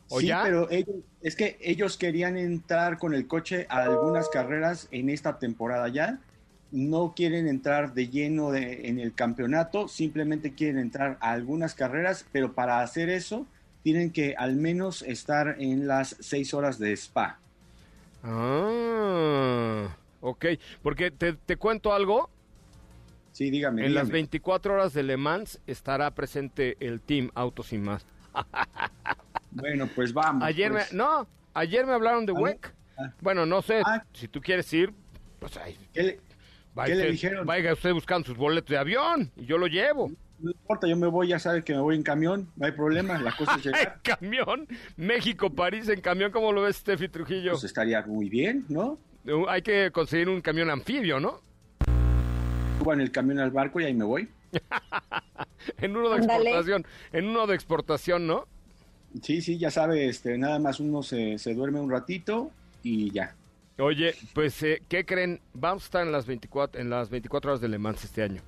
[0.08, 0.68] sí, pero
[1.22, 6.20] es que ellos querían entrar con el coche a algunas carreras en esta temporada ya.
[6.72, 12.54] No quieren entrar de lleno en el campeonato, simplemente quieren entrar a algunas carreras, pero
[12.54, 13.48] para hacer eso
[13.84, 17.40] tienen que al menos estar en las seis horas de spa.
[18.24, 20.46] Ah, ok,
[20.84, 22.30] porque te, cuento algo.
[23.40, 23.86] Sí, dígame.
[23.86, 28.06] En las 24 horas de Le Mans estará presente el Team Autos y más.
[29.52, 30.44] Bueno, pues vamos.
[30.44, 30.92] Ayer pues.
[30.92, 32.72] me, no, ayer me hablaron de WEC.
[32.98, 33.14] Ah.
[33.22, 34.04] Bueno, no sé, ah.
[34.14, 34.94] si tú quieres ir,
[35.40, 35.76] pues ahí.
[35.94, 36.20] ¿Qué le,
[36.76, 37.48] vaya, ¿qué le dijeron?
[37.48, 40.12] Vaya usted buscando sus boletos de avión y yo lo llevo.
[40.38, 43.18] No importa, yo me voy, ya sabe que me voy en camión, no hay problema,
[43.20, 44.02] la cosa es llegar.
[44.04, 44.68] ¿En camión?
[44.98, 47.54] México, París, en camión, ¿cómo lo ves, Steffi Trujillo?
[47.54, 49.00] Pues estaría muy bien, ¿no?
[49.48, 51.42] Hay que conseguir un camión anfibio, ¿no?
[52.80, 54.30] Subo en el camión al barco y ahí me voy.
[55.82, 58.48] en uno de exportación, en uno de exportación, ¿no?
[59.22, 62.52] Sí, sí, ya sabe, este, nada más uno se, se duerme un ratito
[62.84, 63.36] y ya.
[63.80, 65.42] Oye, pues, eh, ¿qué creen?
[65.54, 68.42] Vamos a estar en las 24, en las 24 horas de Le Mans este año.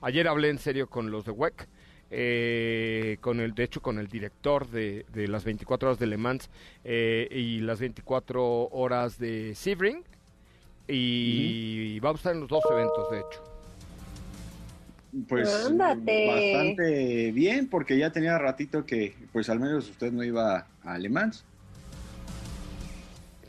[0.00, 1.68] Ayer hablé en serio con los de WEC,
[2.10, 6.16] eh, con el, de hecho, con el director de, de las 24 horas de Le
[6.16, 6.50] Mans
[6.84, 10.04] eh, y las 24 horas de Sebring.
[10.86, 13.53] Y vamos a estar en los dos eventos, de hecho.
[15.28, 20.98] Pues bastante bien, porque ya tenía ratito que, pues al menos usted no iba a
[20.98, 21.44] Le Mans.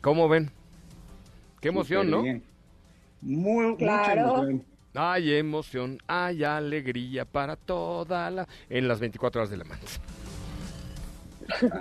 [0.02, 0.52] ¿Cómo ven?
[1.60, 2.24] Qué emoción, ¿no?
[3.22, 4.64] Muy, mucha emoción.
[4.94, 8.48] Hay emoción, hay alegría para toda la...
[8.70, 10.00] En las 24 horas de Le Mans.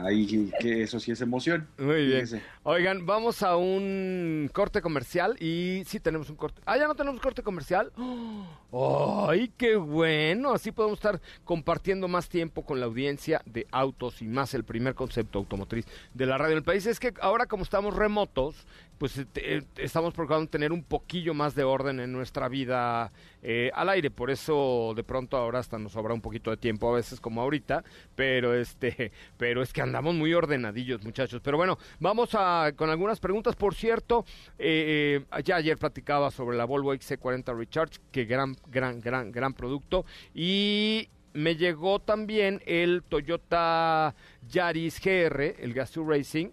[0.03, 1.69] Ahí, que eso sí es emoción.
[1.79, 2.27] Muy bien.
[2.67, 6.63] Oigan, vamos a un corte comercial y sí tenemos un corte.
[6.65, 7.93] Ah, ya no tenemos corte comercial.
[8.73, 10.51] ¡Ay, qué bueno!
[10.51, 14.95] Así podemos estar compartiendo más tiempo con la audiencia de autos y más el primer
[14.95, 15.85] concepto automotriz
[16.15, 16.87] de la radio en el país.
[16.87, 18.67] Es que ahora como estamos remotos,
[18.99, 23.13] pues eh, eh, estamos procurando tener un poquillo más de orden en nuestra vida
[23.43, 24.11] eh, al aire.
[24.11, 27.43] Por eso de pronto ahora hasta nos sobra un poquito de tiempo a veces como
[27.43, 27.85] ahorita,
[28.15, 31.41] pero este, pero es que andamos muy ordenadillos, muchachos.
[31.45, 33.57] Pero bueno, vamos a con algunas preguntas.
[33.57, 34.25] Por cierto,
[34.59, 41.09] ya ayer platicaba sobre la Volvo XC40 Recharge, que gran, gran, gran, gran producto y
[41.35, 44.15] me llegó también el Toyota
[44.49, 46.51] Yaris GR, el Gazoo Racing.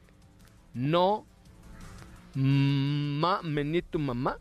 [0.74, 1.26] No
[2.34, 4.38] Ma, menito mamá.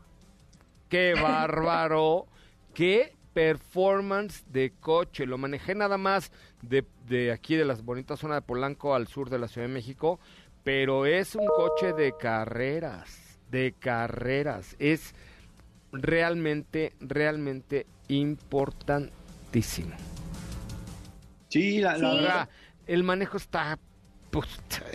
[0.89, 2.27] Qué bárbaro.
[2.75, 5.27] Qué performance de coche.
[5.27, 6.33] Lo manejé nada más
[6.63, 9.75] de, de aquí de la bonita zona de Polanco al sur de la Ciudad de
[9.75, 10.21] México.
[10.65, 13.39] Pero es un coche de carreras.
[13.51, 14.77] De carreras.
[14.79, 15.15] Es
[15.93, 19.95] realmente, realmente importantísimo.
[21.49, 22.49] Sí, la, verdad.
[22.87, 23.79] El manejo está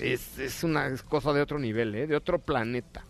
[0.02, 2.08] es, es una cosa de otro nivel, ¿eh?
[2.08, 3.04] de otro planeta.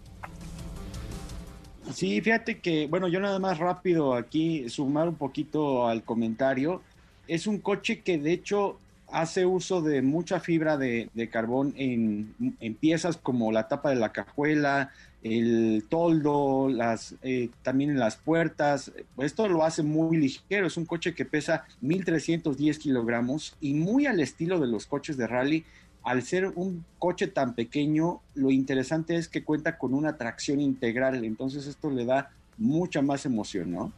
[1.92, 6.82] Sí, fíjate que, bueno, yo nada más rápido aquí sumar un poquito al comentario.
[7.28, 8.80] Es un coche que de hecho
[9.12, 12.34] hace uso de mucha fibra de, carbón en,
[12.80, 14.92] piezas como la tapa de la cajuela,
[15.24, 18.92] el toldo, las, eh, también en las puertas.
[19.18, 20.68] Esto lo hace muy ligero.
[20.68, 25.28] Es un coche que pesa 1.310 kilogramos y muy al estilo de los coches de
[25.28, 25.66] rally
[26.06, 31.26] al ser un coche tan pequeño, lo interesante es que cuenta con una tracción integral,
[31.26, 33.92] entonces esto le da mucha más emoción, ¿no?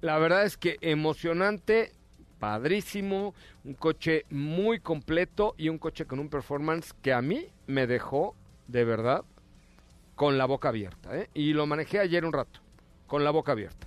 [0.00, 1.92] La verdad es que emocionante,
[2.40, 3.34] padrísimo,
[3.64, 8.34] un coche muy completo y un coche con un performance que a mí me dejó,
[8.66, 9.24] de verdad,
[10.16, 11.16] con la boca abierta.
[11.16, 11.30] ¿eh?
[11.34, 12.60] Y lo manejé ayer un rato,
[13.06, 13.86] con la boca abierta.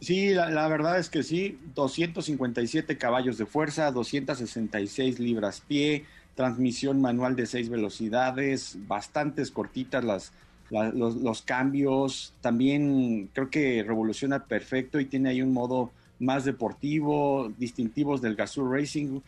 [0.00, 7.36] Sí, la, verdad es que sí, 257 caballos de fuerza, 266 libras pie, transmisión manual
[7.36, 10.32] de seis velocidades, bastantes cortitas las,
[10.70, 15.90] los, cambios, también creo que revoluciona perfecto y tiene ahí un modo
[16.20, 19.20] más deportivo, distintivos del Gazoo Racing.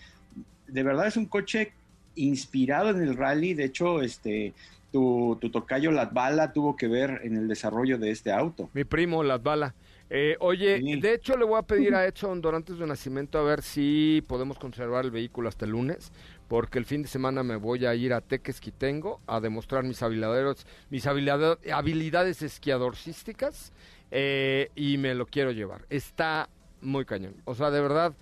[0.68, 1.72] De verdad es un coche
[2.14, 4.53] inspirado en el rally, de hecho, este,
[4.93, 8.70] tu, tu tocayo Latbala tuvo que ver en el desarrollo de este auto.
[8.74, 9.74] Mi primo Latbala.
[10.14, 13.62] Eh, oye, de hecho le voy a pedir a Edson Dorantes de Nacimiento a ver
[13.62, 16.12] si podemos conservar el vehículo hasta el lunes,
[16.49, 20.66] porque el fin de semana me voy a ir a Tequesquitengo a demostrar mis habilidades,
[20.90, 23.72] mis habilidades esquiadorcísticas
[24.11, 25.86] eh, y me lo quiero llevar.
[25.88, 26.51] Está
[26.83, 27.35] muy cañón.
[27.45, 28.14] O sea, de verdad,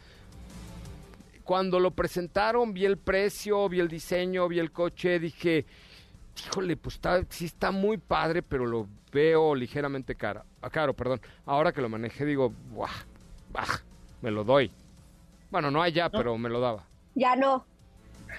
[1.45, 5.67] cuando lo presentaron, vi el precio, vi el diseño, vi el coche, dije,
[6.47, 11.21] híjole, pues está, sí está muy padre, pero lo veo ligeramente cara, ah, caro, perdón.
[11.47, 12.91] Ahora que lo manejé digo, ¡buah!
[13.53, 13.81] ¡Bah!
[14.23, 14.71] Me lo doy.
[15.51, 16.87] Bueno, no hay ya, pero me lo daba.
[17.15, 17.65] Ya no.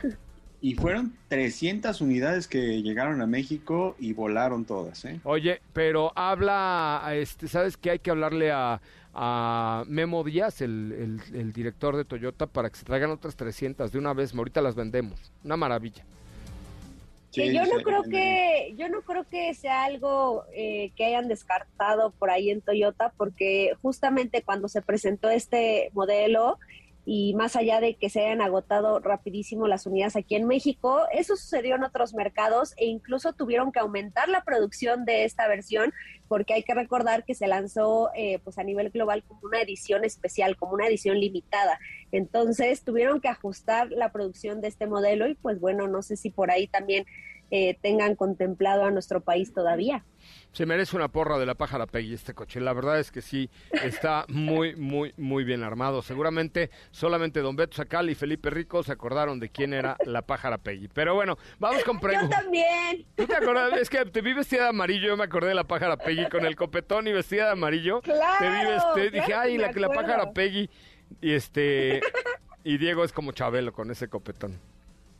[0.63, 5.19] Y fueron 300 unidades que llegaron a México y volaron todas, ¿eh?
[5.23, 7.89] Oye, pero habla, este, ¿sabes qué?
[7.89, 8.79] Hay que hablarle a,
[9.13, 13.97] a Memo Díaz, el, el, director de Toyota, para que se traigan otras 300 de
[13.97, 14.33] una vez.
[14.33, 15.31] Ahorita las vendemos.
[15.43, 16.03] Una maravilla
[17.31, 22.11] que yo no creo que yo no creo que sea algo eh, que hayan descartado
[22.11, 26.59] por ahí en Toyota porque justamente cuando se presentó este modelo
[27.05, 31.35] y más allá de que se hayan agotado rapidísimo las unidades aquí en México, eso
[31.35, 35.93] sucedió en otros mercados e incluso tuvieron que aumentar la producción de esta versión
[36.27, 40.05] porque hay que recordar que se lanzó eh, pues a nivel global como una edición
[40.05, 41.79] especial, como una edición limitada.
[42.11, 46.29] Entonces tuvieron que ajustar la producción de este modelo y pues bueno, no sé si
[46.29, 47.05] por ahí también
[47.51, 50.03] eh, tengan contemplado a nuestro país todavía
[50.51, 52.59] se merece una porra de la pájara Peggy este coche.
[52.59, 56.01] La verdad es que sí, está muy, muy, muy bien armado.
[56.01, 60.57] Seguramente solamente Don Beto Sacal y Felipe Rico se acordaron de quién era la pájara
[60.57, 60.89] Peggy.
[60.89, 62.39] Pero bueno, vamos con preguntas.
[62.39, 63.05] Yo también.
[63.15, 63.73] ¿Tú te acordás?
[63.79, 66.45] Es que te vi vestida de amarillo, yo me acordé de la pájara Peggy con
[66.45, 68.01] el copetón y vestida de amarillo.
[68.01, 68.37] Claro.
[68.39, 70.69] Te vi vestida, dije, ay, la, la pájara Peggy.
[71.21, 72.01] Y este...
[72.63, 74.59] Y Diego es como Chabelo con ese copetón.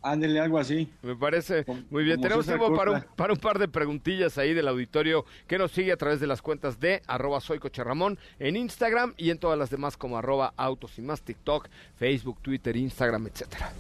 [0.03, 0.91] Ándele, algo así.
[1.03, 2.19] Me parece muy bien.
[2.19, 5.91] Tenemos tiempo para un, para un, par de preguntillas ahí del auditorio que nos sigue
[5.91, 9.69] a través de las cuentas de arroba soy Ramón en Instagram y en todas las
[9.69, 13.71] demás como arroba autos y más TikTok, Facebook, Twitter, Instagram, etcétera.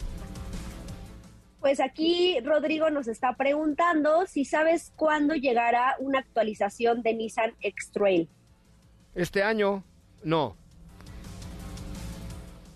[1.59, 8.27] Pues aquí Rodrigo nos está preguntando si sabes cuándo llegará una actualización de Nissan X-Trail.
[9.13, 9.83] Este año,
[10.23, 10.55] no.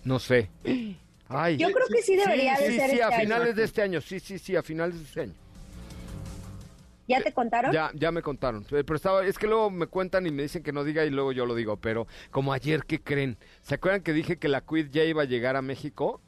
[0.04, 0.50] No sé.
[1.28, 2.90] Yo creo que sí debería de ser.
[2.90, 4.00] Sí, a este finales de este año.
[4.00, 5.34] Sí, sí, sí, a finales de este año.
[7.08, 7.72] ¿Ya te contaron?
[7.72, 8.62] Ya, ya me contaron.
[8.64, 11.10] Eh, pero estaba, es que luego me cuentan y me dicen que no diga y
[11.10, 11.76] luego yo lo digo.
[11.76, 13.38] Pero como ayer, ¿qué creen?
[13.62, 16.20] ¿Se acuerdan que dije que la Quid ya iba a llegar a México?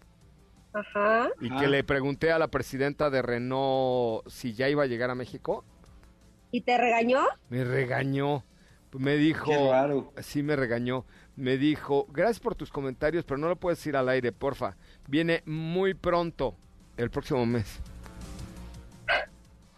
[0.73, 1.31] Ajá.
[1.41, 5.15] Y que le pregunté a la presidenta de Renault si ya iba a llegar a
[5.15, 5.65] México.
[6.53, 7.25] ¿Y te regañó?
[7.51, 8.45] Me regañó.
[8.93, 9.51] Me dijo.
[10.15, 11.05] Qué Sí, me regañó
[11.39, 14.77] me dijo, gracias por tus comentarios, pero no lo puedes ir al aire, porfa.
[15.07, 16.57] Viene muy pronto,
[16.97, 17.81] el próximo mes.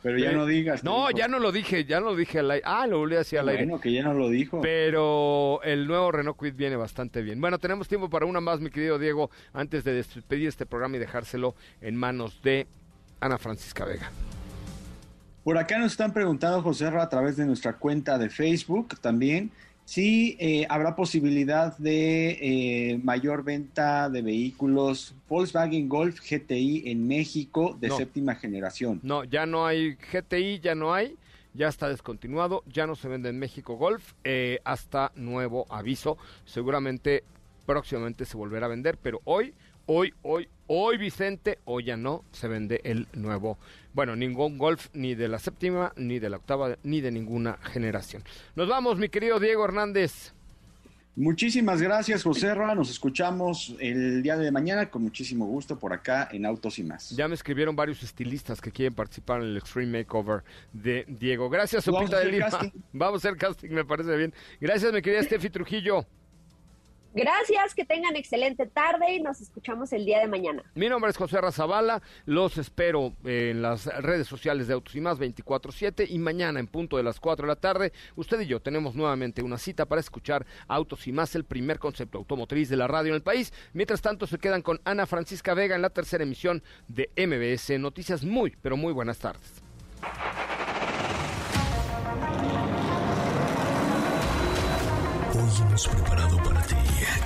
[0.03, 0.83] Pero ya no digas.
[0.83, 2.65] No, ya no lo dije, ya no lo dije al aire.
[2.67, 3.65] Ah, lo volví a decir al aire.
[3.65, 4.63] Bueno, que ya no lo dijo.
[4.63, 7.39] Pero el nuevo Renault Quid viene bastante bien.
[7.39, 11.01] Bueno, tenemos tiempo para una más, mi querido Diego, antes de despedir este programa y
[11.01, 12.67] dejárselo en manos de
[13.21, 14.11] Ana Francisca Vega.
[15.45, 19.51] Por acá nos están preguntando, José a través de nuestra cuenta de Facebook también,
[19.91, 27.77] sí eh, habrá posibilidad de eh, mayor venta de vehículos Volkswagen Golf GTI en México
[27.81, 29.01] de séptima generación.
[29.03, 31.17] No, ya no hay GTI, ya no hay,
[31.55, 36.17] ya está descontinuado, ya no se vende en México Golf eh, hasta nuevo aviso.
[36.45, 37.25] Seguramente
[37.67, 39.55] próximamente se volverá a vender, pero hoy,
[39.93, 43.59] hoy, hoy, hoy Vicente, hoy ya no se vende el nuevo
[43.93, 48.23] bueno, ningún golf ni de la séptima, ni de la octava, ni de ninguna generación.
[48.55, 50.33] Nos vamos, mi querido Diego Hernández.
[51.17, 52.73] Muchísimas gracias, José Ra.
[52.77, 57.11] Nos escuchamos el día de mañana con muchísimo gusto por acá en Autos y más.
[57.11, 61.51] Ya me escribieron varios estilistas que quieren participar en el Extreme Makeover de Diego.
[61.51, 62.49] Gracias, Sopita de Lima.
[62.93, 64.33] Vamos a hacer casting, me parece bien.
[64.61, 66.07] Gracias, mi querida Steffi Trujillo.
[67.13, 70.63] Gracias, que tengan excelente tarde y nos escuchamos el día de mañana.
[70.75, 75.19] Mi nombre es José Razabala, los espero en las redes sociales de Autos y Más
[75.19, 78.95] 24-7 y mañana en punto de las 4 de la tarde, usted y yo tenemos
[78.95, 83.11] nuevamente una cita para escuchar Autos y Más, el primer concepto automotriz de la radio
[83.11, 83.53] en el país.
[83.73, 88.25] Mientras tanto, se quedan con Ana Francisca Vega en la tercera emisión de MBS Noticias.
[88.25, 89.63] Muy, pero muy buenas tardes.
[95.33, 96.90] Hoy hemos preparado para ti